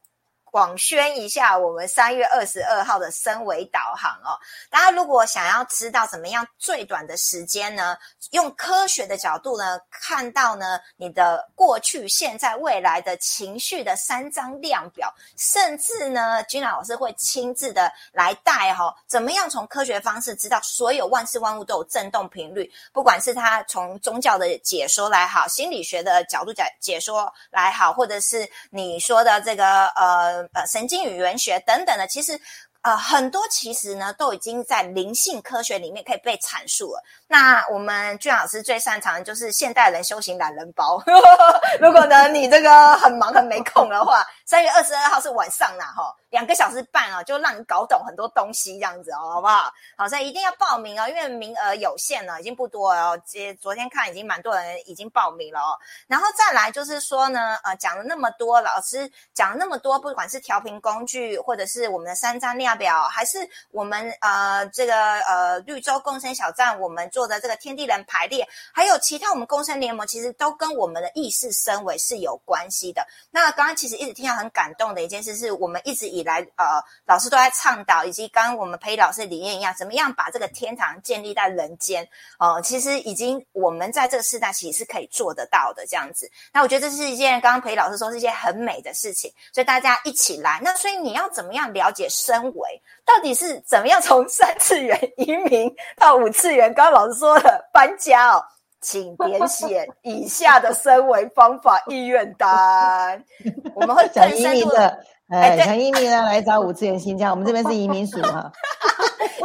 [0.52, 4.38] 广宣一下我们三月二十二号的升维导航哦，
[4.70, 7.97] 大家如果想要知道怎么样最短的时间呢，
[8.32, 30.41] 用科学的角度呢，看到呢你的过去、现在、未来的情绪的三张量表，甚至呢，君老师会亲自的来带哈，怎么样从科学方式知道所有万事万物都有振动频率，不管是他从宗教的解说来好，心理学的角度解解说来好，或者是你说的这个呃。
[30.54, 32.39] 呃，神经语言学等等的，其实。
[32.84, 37.03] 呃，很多其实呢，都已经在灵性科学里面可以被阐述了。
[37.27, 41.01] 那我们俊老师最擅长的就是现代人修行懒人包。
[41.79, 49.71] 如果呢，你这个很忙很没空的话，三月二十二号是晚上呢，哈，两个小时半啊，就让你搞懂很多东西，这样子哦，好不好？
[49.95, 53.21] 好，所以一定要报名哦，因为名额有限了，已经不多了哦。
[53.27, 55.77] 这昨天看已经蛮多人已经报名了哦。
[56.07, 62.70] 然后再来就是说呢，呃，讲了那么多，老师讲了那么多，不管是调频工具，或者是我们的三张量。
[62.72, 63.38] 价表，还是
[63.72, 73.05] 我们呃这个呃绿洲共生小站我们做的这个天地人排列，还有其他我们共生联盟，其实都跟我们的意识升维是有关系的。
[73.30, 82.07] 那刚刚其实一直听到很感动的一件事，是我们一直以来呃老师都在倡导，以及刚刚我们培老师理念一样，怎么样把这个天堂建立在人间
[82.39, 86.30] 哦，其实已经我们在这个时代其实是可以做得到的这样子。
[86.53, 90.59] 那我觉得这是一件刚刚培老师说是一件很美的事情，所以大家一起来。
[90.63, 92.82] 那所以你要怎么样了解升维？
[93.03, 96.74] 到底是怎么样从三次元移民到五次元？
[96.74, 98.43] 刚刚老师说的搬家哦，
[98.80, 103.22] 请填写以下的升维方法意愿单。
[103.76, 108.51] 我们会更深入民的，哎对哎，想移民的来找五次元新家，我们这边是移民署哈。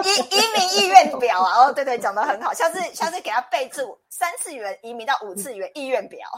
[0.05, 6.29] 移移民意愿表啊，哦，对对，讲得很好，下次下次给他备注三次元移民到五次元意愿表，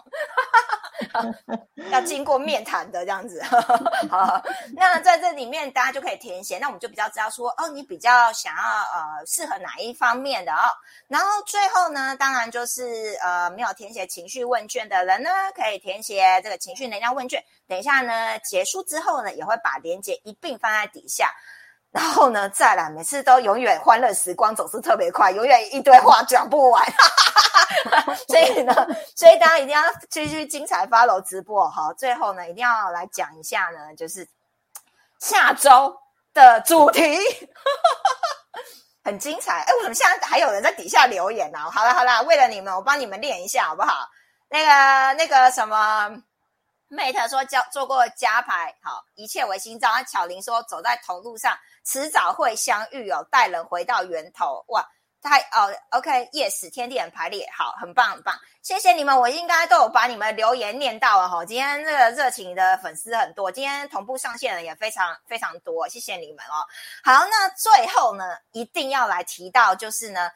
[1.90, 3.42] 要经过面谈的这样子。
[4.08, 4.40] 好，
[4.76, 10.62] 那在这里面大家就可以填写，那我们就比较知道说，哦，你比较想要呃适合哪一方面的哦。
[11.08, 17.42] 然后最后呢，当然就是呃没有填写情绪问卷的人呢，可以填写这个情绪能量问卷。
[17.66, 21.32] 等一下呢，结束之后呢，也会把链接一并放在底下。
[21.90, 26.84] 然后呢，再来，每次都永远欢乐时光总是特别快，永远一堆话讲不完。
[28.28, 28.74] 所以呢，
[29.16, 31.90] 所以大家一定要继续精彩 follow 直播哈。
[31.94, 34.28] 最后呢，一定要来讲一下呢，就是
[35.18, 35.96] 下周
[36.34, 37.18] 的主题
[39.02, 39.62] 很精彩。
[39.62, 44.06] 哎，为什么现在还有人在底下留言呢、好了好了，为了你们，我帮你们练一下好不好？
[44.50, 46.22] 那个那个什么。
[46.90, 49.92] Mate 说教做过加牌，好，一切为心造。
[49.92, 54.64] 那巧玲说走在同路上，迟早会相遇哦，带人回到源头。
[54.68, 54.88] 哇，
[55.20, 61.44] 太哦，OK，Yes，、天地人排列，好，很棒很棒，谢谢你们，我应该都有把你们留言念到了哈。
[61.44, 66.64] 今天这个热情的粉丝很多，今天同步上线的也非常非常多，谢谢你们哦。
[67.04, 70.30] 好，那最后呢，一定要来提到就是呢，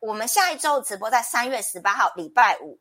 [0.00, 2.80] 我们下一周直播在三月十八号礼拜五。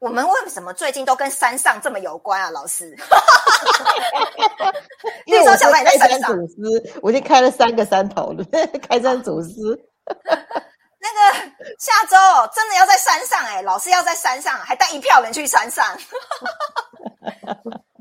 [0.00, 2.96] 我们为什么最近都跟山上这么有关啊，老师？
[5.26, 6.54] 因为我是那时候小白开山在山上祖师，
[7.02, 8.44] 我已经开了三个山头了，
[8.88, 9.50] 开山祖师。
[11.00, 11.18] 那个
[11.78, 15.84] 下周哦真的要在山上哎、老师要在山上，还带一票人去山上。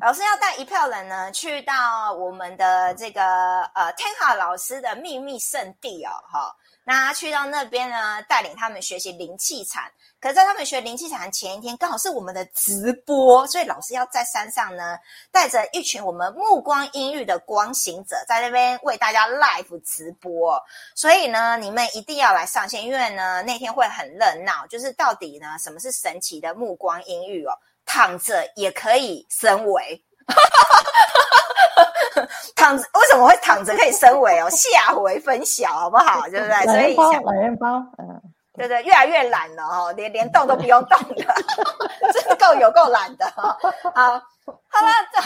[0.01, 6.55] 老师要带一票人呢，去到我们的这个呃天哈老师的秘密圣地哦，哈。
[6.87, 9.91] 那去到那边呢，带领他们学习灵气禅。
[10.21, 14.97] 可是，在他们学灵气禅前一天，刚好是我们的直播，所以老师要在山上呢，
[15.29, 20.57] 带着一群我们目光阴郁的光行者，在那边为大家 live 直播。
[20.95, 24.65] 所以呢，你们一定要来上线，因为呢那天会很热闹。
[24.67, 27.51] 就是到底呢，什么是神奇的目光阴郁哦？
[27.85, 30.01] 躺着也可以升维。
[32.55, 34.49] 躺着为什么会躺着可以升维哦？
[34.49, 36.21] 下回分晓好不好？
[36.29, 36.65] 对不对？
[36.65, 37.67] 所以懒人包，想懒人包，
[37.99, 38.21] 嗯，
[38.57, 41.23] 对对，越来越懒了哦，连连动都不用动的，
[42.13, 43.55] 真的够有够懒的哦。
[43.93, 44.21] 好，
[44.69, 45.21] 好了，这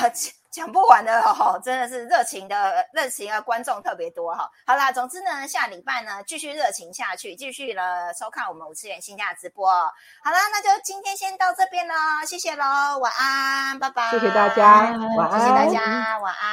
[0.51, 4.49] 讲讲不完的哦，真的是热情的热情的观众特别多哈。
[4.65, 9.71] 好啦，总之呢，下礼拜呢继续热情下去，继续了收看我们五次元新价直播。
[9.71, 11.95] 好啦，那就今天先到这边喽，
[12.27, 16.51] 谢谢喽，晚安，拜拜，谢谢大家，晚安，谢谢大家，晚安。